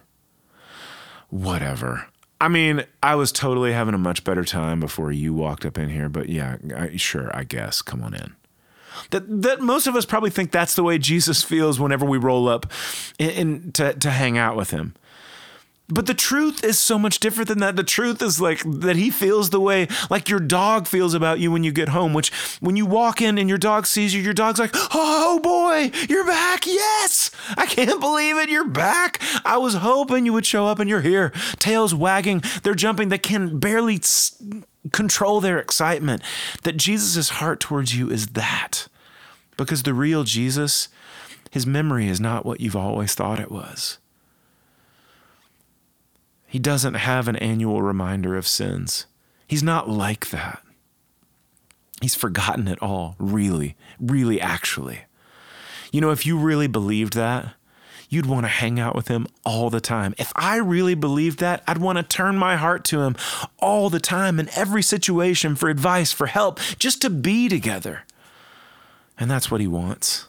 Whatever. 1.31 2.07
I 2.41 2.49
mean, 2.49 2.85
I 3.03 3.17
was 3.17 3.33
totally 3.33 3.73
having 3.73 3.95
a 3.95 3.99
much 3.99 4.23
better 4.23 4.45
time 4.45 4.79
before 4.79 5.11
you 5.11 5.35
walked 5.35 5.65
up 5.67 5.79
in 5.79 5.89
here, 5.89 6.09
but 6.09 6.29
yeah, 6.29 6.59
I, 6.77 6.97
sure, 6.97 7.31
I 7.37 7.43
guess. 7.43 7.83
Come 7.83 8.03
on 8.03 8.15
in 8.15 8.37
that 9.11 9.43
that 9.43 9.61
most 9.61 9.87
of 9.87 9.97
us 9.97 10.05
probably 10.05 10.31
think 10.31 10.51
that's 10.51 10.75
the 10.75 10.83
way 10.83 10.99
Jesus 10.99 11.43
feels 11.43 11.81
whenever 11.81 12.05
we 12.05 12.19
roll 12.19 12.49
up 12.49 12.71
in, 13.19 13.73
to 13.73 13.95
to 13.95 14.11
hang 14.11 14.39
out 14.39 14.57
with 14.57 14.71
him. 14.71 14.95
But 15.89 16.07
the 16.07 16.15
truth 16.15 16.65
is 16.65 16.79
so 16.79 16.99
much 16.99 17.21
different 17.21 17.49
than 17.49 17.59
that. 17.59 17.77
The 17.77 17.85
truth 17.85 18.23
is 18.23 18.41
like 18.41 18.63
that 18.65 18.97
he 18.97 19.11
feels 19.11 19.51
the 19.51 19.61
way 19.61 19.87
like 20.09 20.31
your 20.31 20.41
dog 20.41 20.87
feels 20.87 21.13
about 21.13 21.41
you 21.41 21.53
when 21.53 21.63
you 21.63 21.73
get 21.73 21.91
home, 21.91 22.15
which 22.15 22.33
when 22.61 22.75
you 22.75 22.87
walk 22.87 23.21
in 23.21 23.37
and 23.37 23.51
your 23.51 23.59
dog 23.59 23.87
sees 23.87 24.15
you, 24.15 24.23
your 24.23 24.33
dog's 24.33 24.59
like, 24.59 24.75
"Oh 24.95 25.41
boy, 25.43 25.91
you're 26.09 26.25
back. 26.25 26.67
Yes. 26.67 27.31
I 27.59 27.67
can't 27.67 28.01
believe 28.01 28.39
it. 28.39 28.49
You're 28.49 28.67
back. 28.67 29.21
I 29.45 29.59
was 29.59 29.75
hoping 29.75 30.25
you 30.25 30.33
would 30.33 30.47
show 30.47 30.67
up 30.67 30.79
and 30.79 30.89
you're 30.89 31.03
here." 31.03 31.33
Tails 31.59 31.95
wagging, 31.95 32.43
they're 32.63 32.75
jumping, 32.75 33.11
they 33.11 33.19
can 33.19 33.59
barely 33.59 34.01
control 34.93 35.43
their 35.43 35.59
excitement. 35.59 36.23
That 36.63 36.79
Jesus' 36.79 37.29
heart 37.29 37.61
towards 37.61 37.95
you 37.95 38.11
is 38.11 38.29
that. 38.29 38.89
Because 39.59 39.83
the 39.83 39.95
real 39.95 40.25
Jesus, 40.25 40.89
his 41.51 41.67
memory 41.67 42.09
is 42.09 42.21
not 42.21 42.47
what 42.47 42.61
you've 42.61 42.75
always 42.75 43.15
thought 43.15 43.39
it 43.39 43.53
was. 43.53 43.99
He 46.55 46.61
doesn't 46.61 46.95
have 46.95 47.27
an 47.27 47.35
annual 47.35 47.83
reminder 47.83 48.37
of 48.37 48.47
sins. 48.47 49.07
He's 49.49 49.65
not 49.65 49.89
like 49.89 50.31
that. 50.31 50.63
He's 52.01 52.15
forgotten 52.15 52.69
it 52.69 52.81
all, 52.81 53.17
really, 53.19 53.75
really, 53.99 54.41
actually. 54.41 55.01
You 55.91 56.01
know, 56.01 56.13
if 56.13 56.25
you 56.25 56.39
really 56.39 56.69
believed 56.69 57.15
that, 57.15 57.55
you'd 58.09 58.27
want 58.27 58.45
to 58.45 58.49
hang 58.51 58.79
out 58.79 58.95
with 58.95 59.09
him 59.09 59.27
all 59.45 59.69
the 59.69 59.81
time. 59.81 60.15
If 60.17 60.33
I 60.37 60.59
really 60.59 60.95
believed 60.95 61.41
that, 61.41 61.65
I'd 61.67 61.79
want 61.79 61.99
to 61.99 62.05
turn 62.05 62.39
my 62.39 62.55
heart 62.55 62.85
to 62.85 63.01
him 63.01 63.17
all 63.59 63.91
the 63.91 63.99
time 63.99 64.39
in 64.39 64.49
every 64.55 64.85
situation 64.85 65.57
for 65.57 65.69
advice, 65.69 66.13
for 66.13 66.29
help, 66.29 66.61
just 66.79 67.03
to 67.03 67.11
be 67.11 67.49
together. 67.49 68.05
And 69.19 69.29
that's 69.29 69.51
what 69.51 69.61
he 69.61 69.67
wants. 69.67 70.29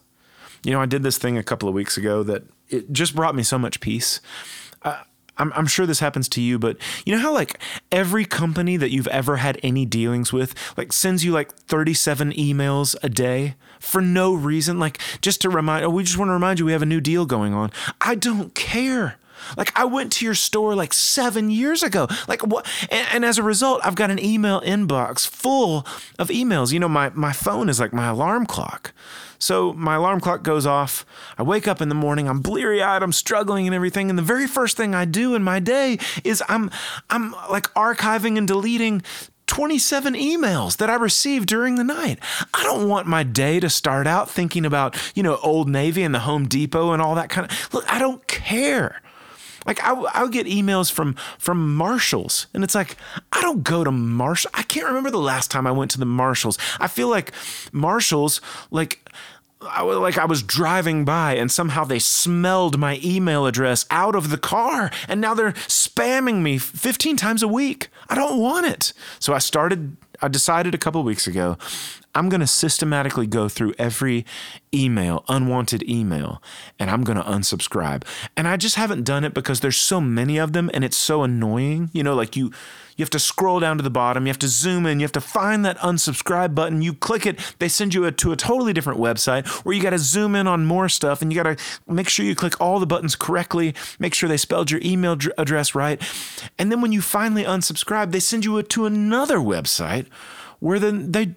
You 0.64 0.72
know, 0.72 0.82
I 0.82 0.88
did 0.88 1.04
this 1.04 1.20
thing 1.20 1.38
a 1.38 1.44
couple 1.44 1.70
of 1.70 1.76
weeks 1.76 1.98
ago 1.98 2.24
that 2.24 2.46
it 2.68 2.92
just 2.92 3.16
brought 3.16 3.36
me 3.36 3.44
so 3.44 3.60
much 3.60 3.80
peace. 3.80 4.22
Uh, 4.82 5.04
I'm, 5.38 5.52
I'm 5.54 5.68
sure 5.68 5.86
this 5.86 6.00
happens 6.00 6.30
to 6.30 6.42
you, 6.42 6.58
but 6.60 6.78
you 7.06 7.16
know 7.16 7.22
how 7.22 7.34
like 7.34 7.60
every 7.92 8.26
company 8.26 8.78
that 8.78 8.92
you've 8.92 9.08
ever 9.08 9.38
had 9.38 9.60
any 9.64 9.86
dealings 9.86 10.32
with 10.32 10.54
like 10.78 10.94
sends 10.94 11.24
you 11.24 11.32
like 11.32 11.54
37 11.54 12.32
emails 12.34 12.96
a 13.04 13.10
day 13.10 13.56
for 13.80 14.02
no 14.02 14.34
reason, 14.34 14.80
like 14.80 15.00
just 15.22 15.42
to 15.42 15.50
remind, 15.50 15.86
oh, 15.86 15.90
we 15.90 16.04
just 16.04 16.18
want 16.18 16.30
to 16.30 16.34
remind 16.34 16.60
you 16.60 16.66
we 16.66 16.72
have 16.72 16.82
a 16.82 16.88
new 16.88 17.02
deal 17.02 17.26
going 17.26 17.54
on. 17.54 17.72
I 18.02 18.16
don't 18.16 18.56
care. 18.56 19.18
Like 19.58 19.78
I 19.78 19.86
went 19.86 20.12
to 20.14 20.26
your 20.26 20.36
store 20.36 20.76
like 20.76 20.94
seven 20.94 21.50
years 21.50 21.84
ago. 21.84 22.08
Like 22.28 22.46
what? 22.46 22.68
And, 22.90 23.08
and, 23.14 23.26
as 23.26 23.38
a 23.38 23.44
result, 23.44 23.82
I've 23.84 23.96
got 23.96 24.12
an 24.12 24.24
email 24.24 24.62
inbox 24.62 25.28
full 25.28 25.86
of 26.20 26.30
emails. 26.30 26.72
You 26.72 26.80
know, 26.80 26.90
my 26.90 27.10
my 27.10 27.32
phone 27.32 27.70
is 27.70 27.80
like 27.80 27.94
my 27.94 28.08
alarm 28.08 28.46
clock. 28.46 28.94
So 29.40 29.74
my 29.74 29.96
alarm 29.96 30.22
clock 30.22 30.44
goes 30.44 30.66
off. 30.66 31.06
I 31.38 31.44
wake 31.44 31.68
up 31.68 31.82
in 31.82 31.90
the 31.90 31.96
morning. 31.96 32.28
I'm 32.28 32.40
bleary 32.40 32.82
eyed. 32.82 33.04
I'm 33.04 33.12
struggling 33.12 33.68
and 33.68 33.76
everything. 33.76 34.10
And 34.10 34.18
the 34.18 34.24
very 34.24 34.48
first 34.48 34.78
thing 34.78 34.96
I 34.96 35.06
do 35.06 35.36
in 35.36 35.44
my 35.44 35.60
day 35.60 36.00
is 36.24 36.44
I'm 36.48 36.72
I'm 37.10 37.32
like 37.50 37.74
archiving 37.74 38.38
and 38.38 38.48
deleting 38.48 39.02
27 39.48 40.16
emails 40.16 40.78
that 40.78 40.90
I 40.90 40.96
received 40.96 41.48
during 41.48 41.76
the 41.76 41.84
night. 41.84 42.20
I 42.54 42.64
don't 42.64 42.90
want 42.90 43.08
my 43.08 43.24
day 43.24 43.60
to 43.60 43.70
start 43.70 44.08
out 44.08 44.30
thinking 44.30 44.66
about, 44.66 44.98
you 45.16 45.24
know, 45.24 45.38
Old 45.44 45.70
Navy 45.70 46.04
and 46.04 46.16
the 46.16 46.20
Home 46.20 46.48
Depot 46.48 46.92
and 46.92 47.02
all 47.02 47.16
that 47.16 47.30
kind 47.30 47.50
of. 47.50 47.74
Look, 47.74 47.92
I 47.92 48.00
don't 48.00 48.26
care. 48.28 49.02
Like 49.66 49.84
I, 49.84 49.94
I 50.14 50.28
get 50.28 50.48
emails 50.48 50.92
from 50.92 51.16
from 51.38 51.76
Marshalls, 51.76 52.48
and 52.54 52.64
it's 52.64 52.76
like 52.76 52.98
I 53.32 53.42
don't 53.42 53.64
go 53.64 53.84
to 53.84 53.92
Marshall. 53.92 54.52
I 54.54 54.64
can't 54.64 54.88
remember 54.88 55.12
the 55.12 55.18
last 55.18 55.52
time 55.52 55.66
I 55.66 55.72
went 55.72 55.92
to 55.92 56.00
the 56.00 56.06
Marshalls. 56.06 56.58
I 56.80 56.88
feel 56.88 57.10
like 57.10 57.32
Marshalls, 57.72 58.42
like 58.72 59.00
I 59.62 59.84
was 59.84 59.98
like 59.98 60.18
I 60.18 60.26
was 60.26 60.44
driving 60.44 61.06
by 61.06 61.36
and 61.36 61.52
somehow 61.52 61.84
they 61.84 62.00
smelled 62.00 62.78
my 62.78 63.00
email 63.04 63.46
address 63.46 63.86
out 63.90 64.16
of 64.16 64.30
the 64.30 64.38
car 64.38 64.92
and 65.08 65.22
now 65.22 65.34
they're 65.34 65.54
spamming 65.54 66.42
me 66.42 66.58
15 66.58 67.18
times 67.18 67.42
a 67.42 67.48
week. 67.48 67.90
I 68.10 68.16
don't 68.16 68.40
want 68.40 68.68
it. 68.68 68.94
So 69.20 69.34
I 69.34 69.40
started 69.40 69.98
I 70.22 70.28
decided 70.28 70.76
a 70.76 70.78
couple 70.78 71.04
weeks 71.04 71.28
ago 71.28 71.58
I'm 72.16 72.30
going 72.30 72.42
to 72.42 72.48
systematically 72.48 73.28
go 73.28 73.50
through 73.50 73.74
every 73.78 74.26
email, 74.74 75.26
unwanted 75.28 75.88
email, 75.88 76.42
and 76.80 76.90
I'm 76.90 77.04
going 77.04 77.18
to 77.18 77.24
unsubscribe. 77.24 78.04
And 78.36 78.48
I 78.48 78.58
just 78.58 78.76
haven't 78.76 79.04
done 79.04 79.24
it 79.24 79.34
because 79.34 79.60
there's 79.60 79.78
so 79.78 80.00
many 80.00 80.38
of 80.38 80.54
them 80.54 80.72
and 80.74 80.84
it's 80.84 80.98
so 80.98 81.24
annoying. 81.24 81.90
You 81.94 82.04
know, 82.04 82.16
like 82.16 82.36
you 82.36 82.52
you 82.96 83.04
have 83.04 83.10
to 83.10 83.20
scroll 83.20 83.60
down 83.60 83.76
to 83.78 83.84
the 83.84 83.90
bottom, 83.90 84.26
you 84.26 84.30
have 84.30 84.40
to 84.40 84.48
zoom 84.48 84.86
in, 84.86 85.00
you 85.00 85.04
have 85.04 85.12
to 85.12 85.22
find 85.22 85.66
that 85.66 85.78
unsubscribe 85.80 86.56
button, 86.56 86.82
you 86.82 86.94
click 86.94 87.26
it, 87.26 87.40
they 87.60 87.68
send 87.68 87.94
you 87.94 88.06
a, 88.06 88.12
to 88.14 88.32
a 88.32 88.38
totally 88.38 88.72
different 88.72 89.00
website 89.00 89.46
where 89.66 89.76
you 89.76 89.82
got 89.82 89.90
to 89.90 90.00
zoom 90.00 90.34
in 90.34 90.48
on 90.48 90.66
more 90.66 90.88
stuff 90.88 91.22
and 91.22 91.32
you 91.32 91.44
got 91.44 91.58
to 91.58 91.64
make 91.88 92.08
sure 92.08 92.26
you 92.26 92.36
click 92.36 92.60
all 92.62 92.80
the 92.80 92.88
buttons 92.88 93.18
correctly, 93.18 93.76
make 94.00 94.14
sure 94.14 94.30
they 94.30 94.38
spelled 94.38 94.72
your 94.72 94.80
email 94.82 95.18
address 95.38 95.76
right. 95.76 96.02
And 96.58 96.72
then 96.72 96.80
when 96.80 96.94
you 96.94 97.02
finally 97.02 97.44
unsubscribe, 97.44 98.12
they 98.12 98.22
send 98.22 98.46
you 98.46 98.62
to 98.64 98.86
another 98.86 99.40
website 99.40 100.08
where 100.60 100.80
then 100.80 101.12
they 101.12 101.36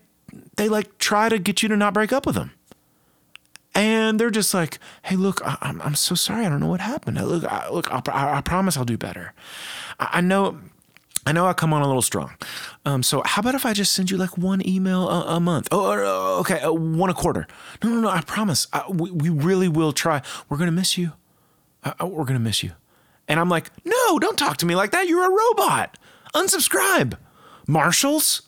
they 0.59 0.69
like 0.69 0.99
try 0.99 1.29
to 1.29 1.39
get 1.39 1.63
you 1.63 1.69
to 1.71 1.77
not 1.77 1.95
break 1.95 2.13
up 2.13 2.27
with 2.27 2.35
them. 2.35 2.53
And 3.75 4.19
they're 4.19 4.31
just 4.31 4.53
like, 4.53 4.79
"Hey, 5.03 5.15
look, 5.15 5.41
I, 5.45 5.57
am 5.63 5.81
I'm 5.83 5.95
so 5.95 6.15
sorry. 6.15 6.45
I 6.45 6.49
don't 6.49 6.59
know 6.59 6.67
what 6.69 6.81
happened. 6.81 7.17
Look, 7.17 7.45
I, 7.45 7.71
look, 7.71 7.93
I, 7.93 8.03
I, 8.39 8.41
promise 8.41 8.77
I'll 8.77 8.85
do 8.85 8.99
better. 8.99 9.35
I, 10.01 10.09
I, 10.15 10.21
know, 10.21 10.59
I 11.25 11.31
know 11.31 11.47
I 11.47 11.53
come 11.53 11.73
on 11.73 11.83
a 11.83 11.87
little 11.87 12.03
strong. 12.03 12.33
Um, 12.85 13.05
so 13.05 13.23
how 13.25 13.41
about 13.41 13.55
if 13.55 13.65
I 13.65 13.73
just 13.73 13.93
send 13.93 14.11
you 14.11 14.17
like 14.17 14.37
one 14.37 14.67
email 14.67 15.09
a, 15.09 15.37
a 15.37 15.41
month? 15.41 15.69
Oh, 15.71 15.93
oh 15.93 16.41
okay, 16.41 16.61
uh, 16.61 16.73
one 16.73 17.09
a 17.09 17.15
quarter. 17.15 17.47
No, 17.85 17.91
no, 17.91 18.01
no. 18.01 18.09
I 18.09 18.21
promise. 18.23 18.67
I, 18.73 18.83
we, 18.91 19.13
we 19.13 19.29
really 19.29 19.69
will 19.69 19.93
try. 19.93 20.23
We're 20.49 20.59
gonna 20.59 20.73
miss 20.73 20.99
you. 20.99 21.13
Uh, 21.85 21.93
uh, 22.03 22.07
we're 22.07 22.25
gonna 22.25 22.41
miss 22.41 22.65
you. 22.65 22.73
And 23.29 23.39
I'm 23.39 23.49
like, 23.49 23.71
no, 23.85 24.19
don't 24.19 24.39
talk 24.39 24.57
to 24.57 24.67
me 24.67 24.75
like 24.75 24.91
that. 24.91 25.07
You're 25.07 25.27
a 25.27 25.51
robot. 25.51 25.99
Unsubscribe. 26.35 27.17
Marshalls 27.69 28.48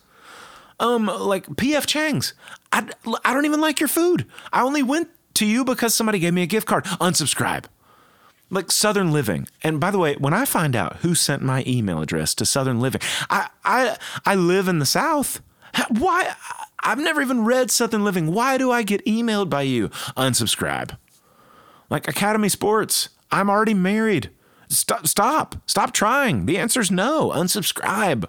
um, 0.80 1.06
like 1.06 1.46
PF 1.46 1.86
Chang's. 1.86 2.34
I, 2.72 2.88
I 3.24 3.32
don't 3.32 3.44
even 3.44 3.60
like 3.60 3.78
your 3.78 3.88
food. 3.88 4.26
I 4.52 4.62
only 4.62 4.82
went 4.82 5.10
to 5.34 5.46
you 5.46 5.64
because 5.64 5.94
somebody 5.94 6.18
gave 6.18 6.34
me 6.34 6.42
a 6.42 6.46
gift 6.46 6.66
card. 6.66 6.84
Unsubscribe. 6.84 7.66
Like 8.48 8.72
Southern 8.72 9.12
Living. 9.12 9.46
And 9.62 9.78
by 9.78 9.92
the 9.92 9.98
way, 9.98 10.16
when 10.16 10.34
I 10.34 10.44
find 10.44 10.74
out 10.74 10.96
who 10.96 11.14
sent 11.14 11.42
my 11.42 11.62
email 11.66 12.02
address 12.02 12.34
to 12.36 12.46
Southern 12.46 12.80
Living, 12.80 13.00
I 13.28 13.48
I 13.64 13.96
I 14.26 14.34
live 14.34 14.66
in 14.66 14.80
the 14.80 14.86
South. 14.86 15.40
Why 15.88 16.34
I've 16.80 16.98
never 16.98 17.22
even 17.22 17.44
read 17.44 17.70
Southern 17.70 18.02
Living. 18.02 18.32
Why 18.32 18.58
do 18.58 18.72
I 18.72 18.82
get 18.82 19.04
emailed 19.04 19.50
by 19.50 19.62
you? 19.62 19.88
Unsubscribe. 20.16 20.96
Like 21.88 22.08
Academy 22.08 22.48
Sports. 22.48 23.10
I'm 23.30 23.48
already 23.48 23.74
married. 23.74 24.30
Stop 24.68 25.06
stop. 25.06 25.56
Stop 25.66 25.92
trying. 25.92 26.46
The 26.46 26.58
answer 26.58 26.80
is 26.80 26.90
no. 26.90 27.30
Unsubscribe. 27.30 28.24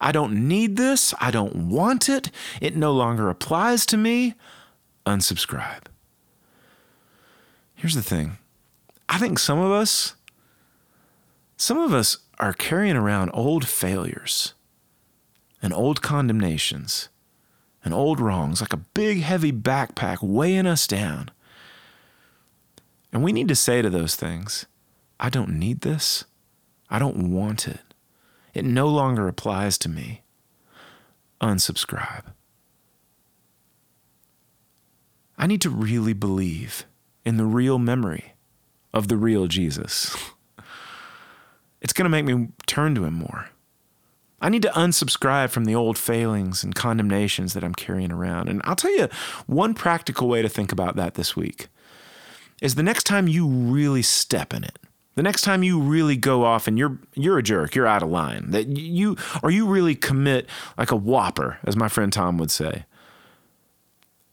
I 0.00 0.12
don't 0.12 0.48
need 0.48 0.76
this. 0.76 1.14
I 1.20 1.30
don't 1.30 1.68
want 1.68 2.08
it. 2.08 2.30
It 2.60 2.76
no 2.76 2.92
longer 2.92 3.28
applies 3.28 3.84
to 3.86 3.96
me. 3.96 4.34
Unsubscribe. 5.06 5.84
Here's 7.74 7.94
the 7.94 8.02
thing 8.02 8.38
I 9.08 9.18
think 9.18 9.38
some 9.38 9.58
of 9.58 9.70
us, 9.70 10.14
some 11.56 11.78
of 11.78 11.92
us 11.92 12.18
are 12.38 12.52
carrying 12.52 12.96
around 12.96 13.30
old 13.34 13.66
failures 13.68 14.54
and 15.62 15.74
old 15.74 16.00
condemnations 16.00 17.08
and 17.84 17.92
old 17.92 18.20
wrongs 18.20 18.60
like 18.60 18.72
a 18.72 18.78
big, 18.78 19.20
heavy 19.20 19.52
backpack 19.52 20.22
weighing 20.22 20.66
us 20.66 20.86
down. 20.86 21.30
And 23.12 23.22
we 23.22 23.32
need 23.32 23.48
to 23.48 23.56
say 23.56 23.82
to 23.82 23.90
those 23.90 24.16
things, 24.16 24.66
I 25.18 25.28
don't 25.28 25.58
need 25.58 25.80
this. 25.80 26.24
I 26.88 26.98
don't 26.98 27.30
want 27.30 27.66
it. 27.66 27.89
It 28.54 28.64
no 28.64 28.88
longer 28.88 29.28
applies 29.28 29.78
to 29.78 29.88
me. 29.88 30.22
Unsubscribe. 31.40 32.24
I 35.38 35.46
need 35.46 35.62
to 35.62 35.70
really 35.70 36.12
believe 36.12 36.84
in 37.24 37.36
the 37.36 37.46
real 37.46 37.78
memory 37.78 38.34
of 38.92 39.08
the 39.08 39.16
real 39.16 39.46
Jesus. 39.46 40.16
It's 41.82 41.94
going 41.94 42.04
to 42.04 42.10
make 42.10 42.26
me 42.26 42.48
turn 42.66 42.94
to 42.96 43.04
him 43.04 43.14
more. 43.14 43.48
I 44.40 44.48
need 44.48 44.62
to 44.62 44.70
unsubscribe 44.70 45.50
from 45.50 45.64
the 45.64 45.74
old 45.74 45.98
failings 45.98 46.64
and 46.64 46.74
condemnations 46.74 47.52
that 47.52 47.64
I'm 47.64 47.74
carrying 47.74 48.12
around. 48.12 48.48
And 48.48 48.60
I'll 48.64 48.76
tell 48.76 48.94
you 48.96 49.08
one 49.46 49.74
practical 49.74 50.28
way 50.28 50.42
to 50.42 50.48
think 50.48 50.72
about 50.72 50.96
that 50.96 51.14
this 51.14 51.36
week 51.36 51.68
is 52.62 52.74
the 52.74 52.82
next 52.82 53.04
time 53.04 53.28
you 53.28 53.46
really 53.46 54.02
step 54.02 54.52
in 54.52 54.64
it, 54.64 54.78
the 55.14 55.22
next 55.22 55.42
time 55.42 55.62
you 55.62 55.80
really 55.80 56.16
go 56.16 56.44
off 56.44 56.66
and 56.66 56.78
you're 56.78 56.98
you're 57.14 57.38
a 57.38 57.42
jerk, 57.42 57.74
you're 57.74 57.86
out 57.86 58.02
of 58.02 58.10
line, 58.10 58.50
that 58.50 58.68
you 58.68 59.16
or 59.42 59.50
you 59.50 59.66
really 59.66 59.94
commit 59.94 60.46
like 60.78 60.90
a 60.90 60.96
whopper, 60.96 61.58
as 61.64 61.76
my 61.76 61.88
friend 61.88 62.12
Tom 62.12 62.38
would 62.38 62.50
say. 62.50 62.84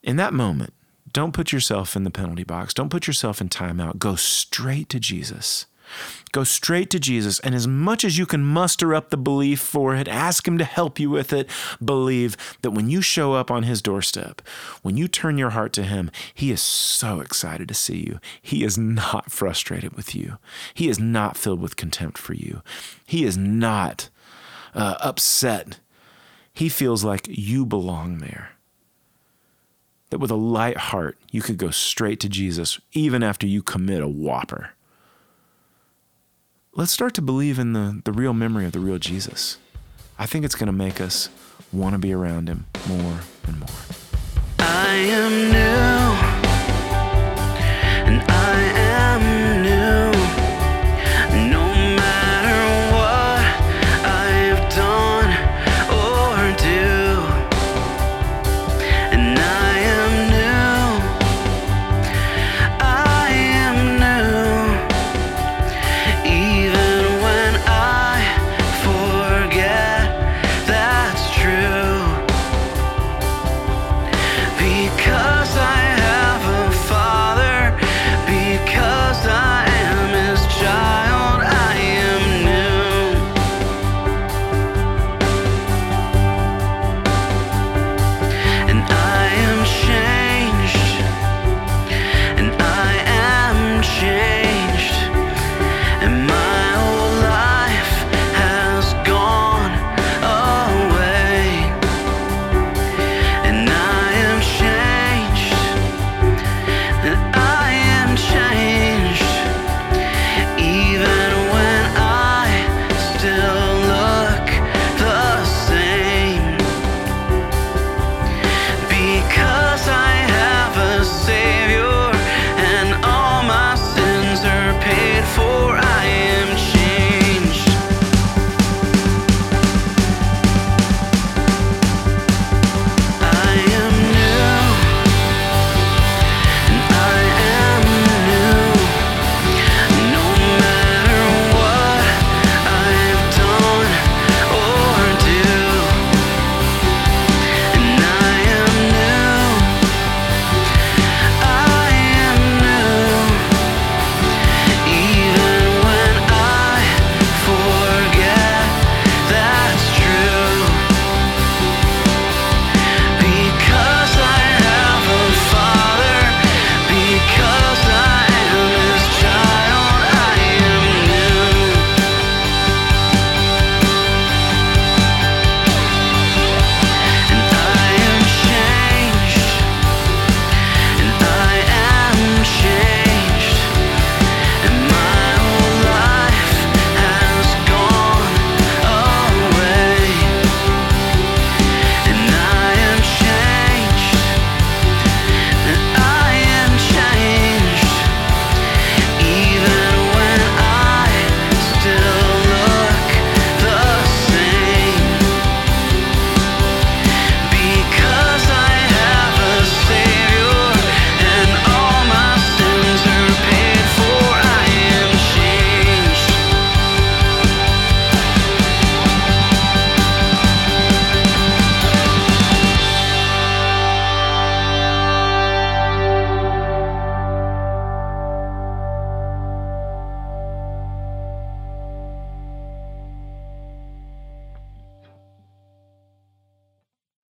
In 0.03 0.15
that 0.17 0.33
moment, 0.33 0.73
don't 1.11 1.33
put 1.33 1.51
yourself 1.51 1.95
in 1.95 2.03
the 2.03 2.11
penalty 2.11 2.43
box. 2.43 2.73
Don't 2.73 2.89
put 2.89 3.07
yourself 3.07 3.41
in 3.41 3.49
timeout. 3.49 3.97
Go 3.97 4.15
straight 4.15 4.89
to 4.89 4.99
Jesus. 4.99 5.65
Go 6.31 6.43
straight 6.43 6.89
to 6.91 6.99
Jesus, 6.99 7.39
and 7.39 7.55
as 7.55 7.67
much 7.67 8.03
as 8.03 8.17
you 8.17 8.25
can 8.25 8.43
muster 8.43 8.93
up 8.93 9.09
the 9.09 9.17
belief 9.17 9.59
for 9.59 9.95
it, 9.95 10.07
ask 10.07 10.47
Him 10.47 10.57
to 10.57 10.63
help 10.63 10.99
you 10.99 11.09
with 11.09 11.33
it. 11.33 11.49
Believe 11.83 12.37
that 12.61 12.71
when 12.71 12.89
you 12.89 13.01
show 13.01 13.33
up 13.33 13.49
on 13.49 13.63
His 13.63 13.81
doorstep, 13.81 14.41
when 14.81 14.97
you 14.97 15.07
turn 15.07 15.37
your 15.37 15.51
heart 15.51 15.73
to 15.73 15.83
Him, 15.83 16.11
He 16.33 16.51
is 16.51 16.61
so 16.61 17.21
excited 17.21 17.67
to 17.67 17.73
see 17.73 17.97
you. 17.97 18.19
He 18.41 18.63
is 18.63 18.77
not 18.77 19.31
frustrated 19.31 19.93
with 19.93 20.15
you, 20.15 20.37
He 20.73 20.89
is 20.89 20.99
not 20.99 21.37
filled 21.37 21.61
with 21.61 21.75
contempt 21.75 22.17
for 22.17 22.33
you, 22.33 22.61
He 23.05 23.23
is 23.23 23.37
not 23.37 24.09
uh, 24.73 24.95
upset. 24.99 25.79
He 26.53 26.69
feels 26.69 27.03
like 27.03 27.27
you 27.29 27.67
belong 27.67 28.17
there 28.17 28.57
that 30.09 30.19
with 30.19 30.31
a 30.31 30.35
light 30.35 30.77
heart, 30.77 31.17
you 31.31 31.41
could 31.41 31.57
go 31.57 31.69
straight 31.69 32.19
to 32.21 32.29
Jesus 32.29 32.79
even 32.93 33.23
after 33.23 33.45
you 33.45 33.61
commit 33.61 34.01
a 34.01 34.07
whopper. 34.07 34.71
Let's 36.77 36.91
start 36.91 37.15
to 37.15 37.23
believe 37.23 37.57
in 37.57 37.73
the, 37.73 38.01
the 38.05 38.11
real 38.11 38.33
memory 38.33 38.67
of 38.67 38.71
the 38.71 38.79
real 38.79 38.99
Jesus. 38.99 39.57
I 40.19 40.27
think 40.27 40.45
it's 40.45 40.53
going 40.53 40.67
to 40.67 40.71
make 40.71 41.01
us 41.01 41.27
want 41.73 41.93
to 41.93 41.97
be 41.97 42.13
around 42.13 42.47
him 42.47 42.67
more 42.87 43.21
and 43.47 43.59
more. 43.59 43.69
I 44.59 44.93
am 44.93 46.31
new. 46.31 46.36